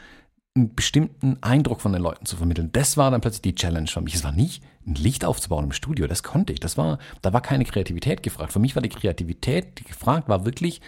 [0.55, 2.71] einen bestimmten Eindruck von den Leuten zu vermitteln.
[2.73, 4.15] Das war dann plötzlich die Challenge für mich.
[4.15, 6.59] Es war nicht ein Licht aufzubauen im Studio, das konnte ich.
[6.59, 8.51] Das war, da war keine Kreativität gefragt.
[8.51, 10.81] Für mich war die Kreativität, die gefragt war wirklich,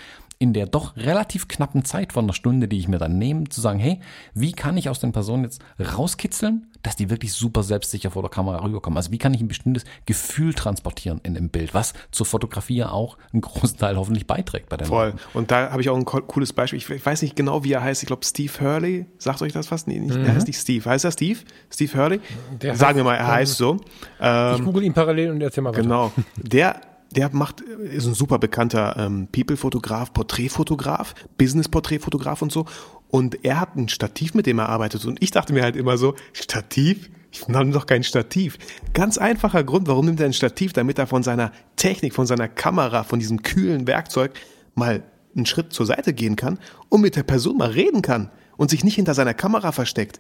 [0.44, 3.62] in der doch relativ knappen Zeit von einer Stunde, die ich mir dann nehme, zu
[3.62, 4.02] sagen, hey,
[4.34, 8.30] wie kann ich aus den Personen jetzt rauskitzeln, dass die wirklich super selbstsicher vor der
[8.30, 8.98] Kamera rüberkommen?
[8.98, 12.92] Also wie kann ich ein bestimmtes Gefühl transportieren in dem Bild, was zur Fotografie ja
[12.92, 15.06] auch einen großen Teil hoffentlich beiträgt bei der Voll.
[15.06, 15.20] Leuten.
[15.34, 16.78] Und da habe ich auch ein cooles Beispiel.
[16.78, 18.04] Ich weiß nicht genau, wie er heißt.
[18.04, 19.06] Ich glaube, Steve Hurley.
[19.20, 19.88] Sagt euch das was?
[19.88, 20.26] Nee, nicht, mhm.
[20.26, 20.84] er heißt nicht Steve.
[20.84, 21.40] Heißt er Steve?
[21.70, 22.20] Steve Hurley?
[22.62, 23.78] Der Sagen wir mal, er heißt so.
[24.20, 25.84] Ähm, ich google ihn parallel und erzähl mal weiter.
[25.84, 26.12] Genau.
[26.36, 26.82] Der
[27.14, 32.66] der macht, ist ein super bekannter ähm, People-Fotograf, Porträtfotograf, Business-Porträtfotograf und so.
[33.10, 35.06] Und er hat ein Stativ, mit dem er arbeitet.
[35.06, 37.10] Und ich dachte mir halt immer so, Stativ?
[37.32, 38.58] Ich nehme doch kein Stativ.
[38.94, 40.74] Ganz einfacher Grund, warum nimmt er ein Stativ?
[40.74, 44.32] Damit er von seiner Technik, von seiner Kamera, von diesem kühlen Werkzeug
[44.76, 45.04] mal
[45.36, 46.60] einen Schritt zur Seite gehen kann
[46.90, 50.20] und mit der Person mal reden kann und sich nicht hinter seiner Kamera versteckt.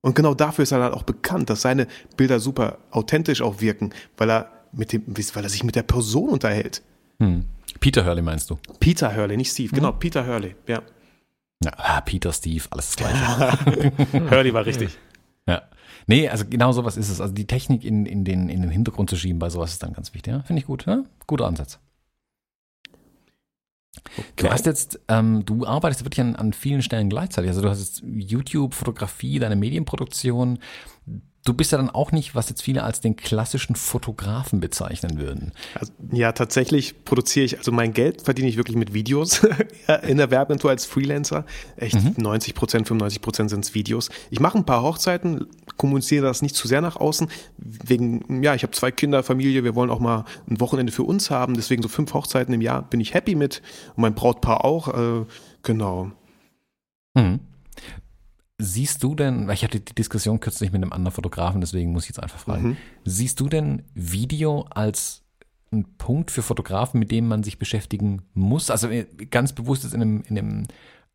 [0.00, 3.90] Und genau dafür ist er dann auch bekannt, dass seine Bilder super authentisch auch wirken,
[4.16, 6.82] weil er mit dem, weil er sich mit der Person unterhält.
[7.18, 7.44] Hm.
[7.80, 8.58] Peter Hurley meinst du?
[8.80, 9.98] Peter Hurley, nicht Steve, genau, hm.
[9.98, 10.82] Peter Hurley, ja.
[11.62, 13.92] ja ah, Peter, Steve, alles das gleiche.
[14.30, 14.96] Hurley war richtig.
[15.46, 15.62] Ja.
[16.06, 17.20] Nee, also genau sowas ist es.
[17.20, 19.92] Also die Technik in, in, den, in den Hintergrund zu schieben bei sowas ist dann
[19.92, 20.32] ganz wichtig.
[20.32, 20.42] Ja?
[20.42, 20.86] Finde ich gut.
[20.86, 21.04] Ja?
[21.26, 21.78] Guter Ansatz.
[24.16, 24.24] Okay.
[24.36, 27.48] Du hast jetzt, ähm, du arbeitest wirklich an, an vielen Stellen gleichzeitig.
[27.48, 30.58] Also du hast jetzt YouTube, Fotografie, deine Medienproduktion.
[31.44, 35.52] Du bist ja dann auch nicht, was jetzt viele als den klassischen Fotografen bezeichnen würden.
[35.78, 39.42] Also, ja, tatsächlich produziere ich, also mein Geld verdiene ich wirklich mit Videos
[40.08, 41.44] in der Werbeagentur als Freelancer.
[41.76, 42.14] Echt mhm.
[42.16, 44.08] 90 Prozent, 95 Prozent sind es Videos.
[44.30, 47.28] Ich mache ein paar Hochzeiten, kommuniziere das nicht zu sehr nach außen.
[47.58, 51.30] Wegen, ja, ich habe zwei Kinder, Familie, wir wollen auch mal ein Wochenende für uns
[51.30, 51.54] haben.
[51.54, 53.60] Deswegen so fünf Hochzeiten im Jahr bin ich happy mit.
[53.96, 54.88] Und mein Brautpaar auch.
[54.88, 55.26] Äh,
[55.62, 56.10] genau.
[57.12, 57.40] Mhm.
[58.64, 62.04] Siehst du denn, weil ich hatte die Diskussion kürzlich mit einem anderen Fotografen, deswegen muss
[62.04, 62.76] ich jetzt einfach fragen, mhm.
[63.04, 65.22] siehst du denn Video als
[65.70, 68.70] ein Punkt für Fotografen, mit dem man sich beschäftigen muss?
[68.70, 70.62] Also äh, ganz bewusst ist in einem, in einem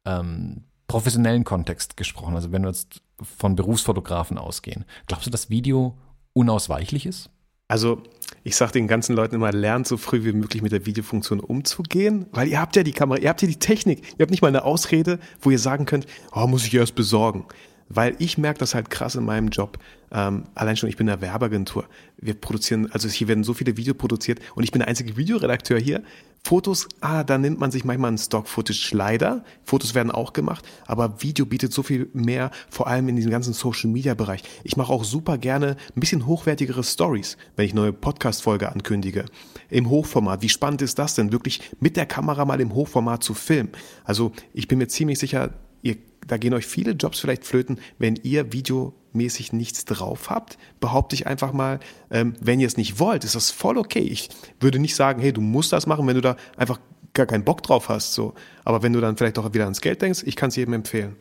[0.05, 4.85] ähm, professionellen Kontext gesprochen, also wenn wir jetzt von Berufsfotografen ausgehen.
[5.07, 5.97] Glaubst du, dass Video
[6.33, 7.31] unausweichlich ist?
[7.67, 8.03] Also
[8.43, 12.25] ich sage den ganzen Leuten immer, lernt so früh wie möglich mit der Videofunktion umzugehen,
[12.31, 14.47] weil ihr habt ja die Kamera, ihr habt ja die Technik, ihr habt nicht mal
[14.47, 17.45] eine Ausrede, wo ihr sagen könnt, oh, muss ich erst besorgen.
[17.91, 19.79] Weil ich merke das halt krass in meinem Job.
[20.11, 21.85] Ähm, allein schon, ich bin in der Werbeagentur.
[22.17, 25.79] Wir produzieren, also hier werden so viele Videos produziert und ich bin der einzige Videoredakteur
[25.79, 26.03] hier.
[26.43, 29.43] Fotos, ah, da nimmt man sich manchmal einen Stock-Footage leider.
[29.63, 33.53] Fotos werden auch gemacht, aber Video bietet so viel mehr, vor allem in diesem ganzen
[33.53, 34.43] Social-Media-Bereich.
[34.63, 39.25] Ich mache auch super gerne ein bisschen hochwertigere Stories, wenn ich neue Podcast-Folge ankündige.
[39.69, 40.41] Im Hochformat.
[40.41, 43.69] Wie spannend ist das denn, wirklich mit der Kamera mal im Hochformat zu filmen?
[44.03, 48.15] Also ich bin mir ziemlich sicher, ihr da gehen euch viele Jobs vielleicht flöten, wenn
[48.15, 50.57] ihr videomäßig nichts drauf habt.
[50.79, 51.79] Behaupte ich einfach mal,
[52.11, 53.99] ähm, wenn ihr es nicht wollt, ist das voll okay.
[53.99, 56.79] Ich würde nicht sagen, hey, du musst das machen, wenn du da einfach
[57.13, 58.13] gar keinen Bock drauf hast.
[58.13, 58.33] So.
[58.63, 61.15] Aber wenn du dann vielleicht auch wieder ans Geld denkst, ich kann es jedem empfehlen.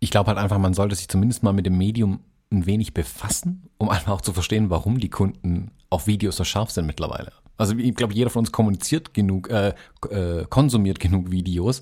[0.00, 2.20] Ich glaube halt einfach, man sollte sich zumindest mal mit dem Medium
[2.52, 6.70] ein wenig befassen, um einfach auch zu verstehen, warum die Kunden auf Videos so scharf
[6.70, 7.32] sind mittlerweile.
[7.56, 9.74] Also ich glaube, jeder von uns kommuniziert genug, äh,
[10.10, 11.80] äh, konsumiert genug Videos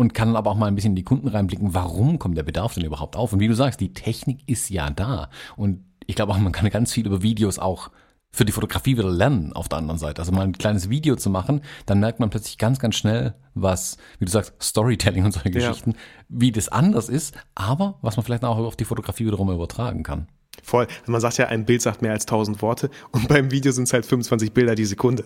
[0.00, 2.74] und kann aber auch mal ein bisschen in die Kunden reinblicken, warum kommt der Bedarf
[2.74, 3.32] denn überhaupt auf?
[3.32, 5.28] Und wie du sagst, die Technik ist ja da.
[5.56, 7.90] Und ich glaube auch, man kann ganz viel über Videos auch
[8.30, 10.20] für die Fotografie wieder lernen auf der anderen Seite.
[10.22, 13.96] Also mal ein kleines Video zu machen, dann merkt man plötzlich ganz, ganz schnell, was,
[14.20, 15.68] wie du sagst, Storytelling und solche ja.
[15.68, 15.94] Geschichten,
[16.28, 20.28] wie das anders ist, aber was man vielleicht auch auf die Fotografie wiederum übertragen kann.
[20.62, 20.86] Voll.
[21.06, 23.92] Man sagt ja, ein Bild sagt mehr als 1000 Worte und beim Video sind es
[23.92, 25.24] halt 25 Bilder die Sekunde.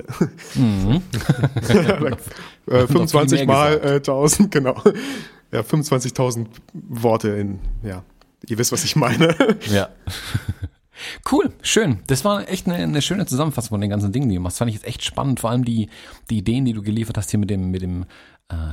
[0.55, 1.03] Mhm.
[2.67, 4.81] äh, 25 mal äh, 1000, genau.
[5.53, 8.03] Ja, 25.000 Worte in, ja,
[8.47, 9.37] ihr wisst, was ich meine.
[9.71, 9.89] Ja.
[11.31, 11.99] Cool, schön.
[12.07, 14.55] Das war echt eine, eine, schöne Zusammenfassung von den ganzen Dingen, die du machst.
[14.55, 15.41] Das fand ich jetzt echt spannend.
[15.41, 15.89] Vor allem die,
[16.31, 18.05] die Ideen, die du geliefert hast hier mit dem, mit dem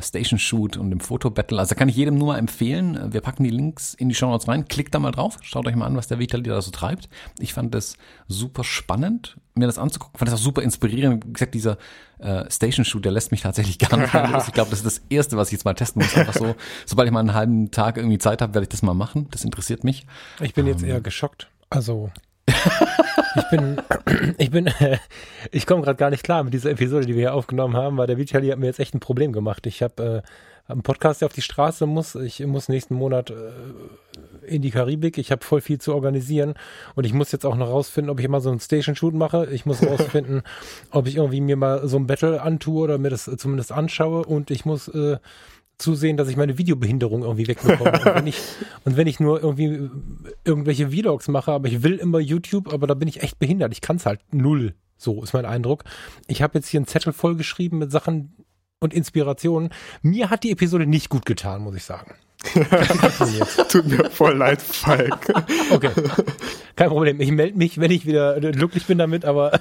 [0.01, 1.59] Station Shoot und dem Fotobattle.
[1.59, 3.13] Also kann ich jedem nur mal empfehlen.
[3.13, 4.67] Wir packen die Links in die Show Notes rein.
[4.67, 5.37] Klickt da mal drauf.
[5.41, 7.09] Schaut euch mal an, was der Vitali da so treibt.
[7.39, 7.95] Ich fand das
[8.27, 10.17] super spannend, mir das anzugucken.
[10.17, 11.25] Fand das auch super inspirierend.
[11.25, 11.77] Wie gesagt, dieser
[12.19, 14.47] äh, Station Shoot, der lässt mich tatsächlich gar nicht mehr los.
[14.47, 16.15] Ich glaube, das ist das Erste, was ich jetzt mal testen muss.
[16.15, 16.55] Einfach so,
[16.85, 19.27] sobald ich mal einen halben Tag irgendwie Zeit habe, werde ich das mal machen.
[19.31, 20.05] Das interessiert mich.
[20.41, 21.49] Ich bin jetzt ähm, eher geschockt.
[21.69, 22.11] Also
[23.35, 23.77] ich bin,
[24.37, 24.69] ich bin,
[25.51, 28.07] ich komme gerade gar nicht klar mit dieser Episode, die wir hier aufgenommen haben, weil
[28.07, 29.65] der Vitali hat mir jetzt echt ein Problem gemacht.
[29.65, 30.23] Ich habe
[30.67, 32.15] äh, einen Podcast, der auf die Straße muss.
[32.15, 33.35] Ich muss nächsten Monat äh,
[34.45, 35.17] in die Karibik.
[35.17, 36.53] Ich habe voll viel zu organisieren
[36.95, 39.47] und ich muss jetzt auch noch rausfinden, ob ich mal so einen Station Shoot mache.
[39.51, 40.43] Ich muss rausfinden,
[40.91, 44.51] ob ich irgendwie mir mal so ein Battle antue oder mir das zumindest anschaue und
[44.51, 45.17] ich muss äh,
[45.79, 47.91] zusehen, dass ich meine Videobehinderung irgendwie wegbekomme.
[47.91, 48.39] und, wenn ich,
[48.85, 49.89] und wenn ich nur irgendwie
[50.43, 53.71] irgendwelche Vlogs mache, aber ich will immer YouTube, aber da bin ich echt behindert.
[53.73, 54.75] Ich kann es halt null.
[54.97, 55.85] So ist mein Eindruck.
[56.27, 58.35] Ich habe jetzt hier einen Zettel vollgeschrieben mit Sachen
[58.79, 59.69] und Inspirationen.
[60.01, 62.13] Mir hat die Episode nicht gut getan, muss ich sagen.
[63.69, 65.33] Tut mir voll leid, Falk.
[65.71, 65.91] Okay.
[66.75, 67.19] Kein Problem.
[67.19, 69.59] Ich melde mich, wenn ich wieder glücklich bin damit, aber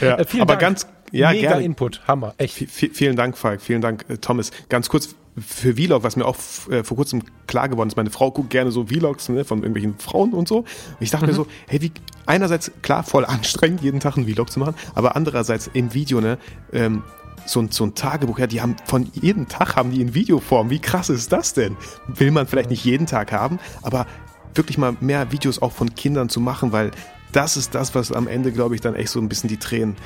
[0.00, 0.60] ja, vielen aber Dank.
[0.60, 1.64] ganz ja, Mega gerne.
[1.64, 2.06] Input.
[2.06, 2.34] Hammer.
[2.36, 2.56] Echt.
[2.56, 3.62] V vielen Dank, Falk.
[3.62, 4.50] Vielen Dank, äh, Thomas.
[4.68, 6.36] Ganz kurz für Vlog, was mir auch
[6.70, 7.96] äh, vor kurzem klar geworden ist.
[7.96, 10.58] Meine Frau guckt gerne so Vlogs ne, von irgendwelchen Frauen und so.
[10.58, 10.66] Und
[11.00, 11.30] ich dachte mhm.
[11.32, 11.92] mir so, hey, wie,
[12.26, 16.38] einerseits klar voll anstrengend, jeden Tag einen Vlog zu machen, aber andererseits im Video, ne,
[16.72, 17.02] ähm,
[17.46, 20.70] so ein, so ein Tagebuch, ja, die haben von jedem Tag haben die in Videoform.
[20.70, 21.76] Wie krass ist das denn?
[22.06, 24.06] Will man vielleicht nicht jeden Tag haben, aber
[24.54, 26.90] wirklich mal mehr Videos auch von Kindern zu machen, weil
[27.32, 29.96] das ist das, was am Ende, glaube ich, dann echt so ein bisschen die Tränen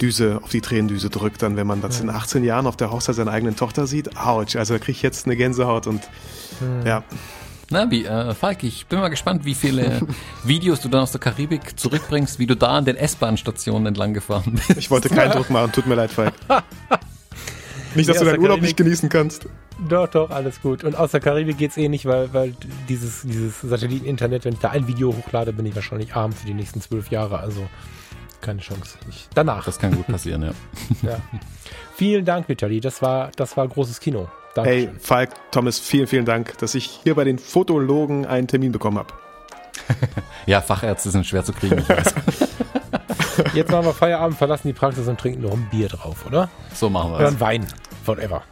[0.00, 3.14] Düse, auf die Tränendüse drückt, dann, wenn man das in 18 Jahren auf der Hochzeit
[3.14, 4.16] seiner eigenen Tochter sieht.
[4.16, 6.02] Autsch, also da kriege ich jetzt eine Gänsehaut und
[6.58, 6.86] hm.
[6.86, 7.04] ja.
[7.70, 10.00] Na, wie, äh, Falk, ich bin mal gespannt, wie viele
[10.44, 14.60] Videos du dann aus der Karibik zurückbringst, wie du da an den S-Bahn-Stationen entlang gefahren
[14.66, 14.78] bist.
[14.78, 16.34] Ich wollte keinen Druck machen, tut mir leid, Falk.
[17.94, 19.46] Nicht, dass ja, du deinen Urlaub nicht genießen kannst.
[19.88, 20.84] Doch, doch, alles gut.
[20.84, 22.54] Und aus der Karibik geht es eh nicht, weil, weil
[22.88, 26.54] dieses, dieses Satelliten-Internet, wenn ich da ein Video hochlade, bin ich wahrscheinlich arm für die
[26.54, 27.38] nächsten zwölf Jahre.
[27.38, 27.66] Also
[28.40, 28.98] keine Chance.
[29.08, 29.64] Ich, danach.
[29.64, 30.52] Das kann gut passieren, ja.
[31.02, 31.18] ja.
[31.96, 32.80] Vielen Dank, Vitali.
[32.80, 34.28] Das war, das war großes Kino.
[34.54, 34.88] Dankeschön.
[34.88, 38.98] Hey, Falk, Thomas, vielen, vielen Dank, dass ich hier bei den Fotologen einen Termin bekommen
[38.98, 39.12] habe.
[40.46, 42.14] ja, Fachärzte sind schwer zu kriegen, ich weiß.
[43.54, 46.48] Jetzt machen wir Feierabend, verlassen die Praxis und trinken noch ein Bier drauf, oder?
[46.72, 47.20] So machen wir es.
[47.20, 47.66] Oder ein Wein,
[48.06, 48.42] whatever.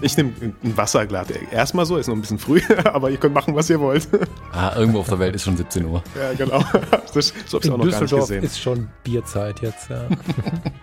[0.00, 1.28] Ich nehme ein Wasserglas.
[1.50, 4.08] Erstmal so, ist noch ein bisschen früh, aber ihr könnt machen, was ihr wollt.
[4.52, 6.02] Ah, irgendwo auf der Welt ist schon 17 Uhr.
[6.16, 6.62] Ja, genau.
[7.14, 10.08] Das, so In auch noch Düsseldorf ist schon Bierzeit jetzt, ja.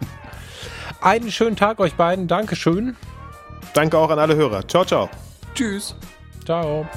[1.02, 2.28] Einen schönen Tag euch beiden.
[2.28, 2.96] Dankeschön.
[3.74, 4.68] Danke auch an alle Hörer.
[4.68, 5.10] Ciao, ciao.
[5.54, 5.96] Tschüss.
[6.46, 6.88] Ciao.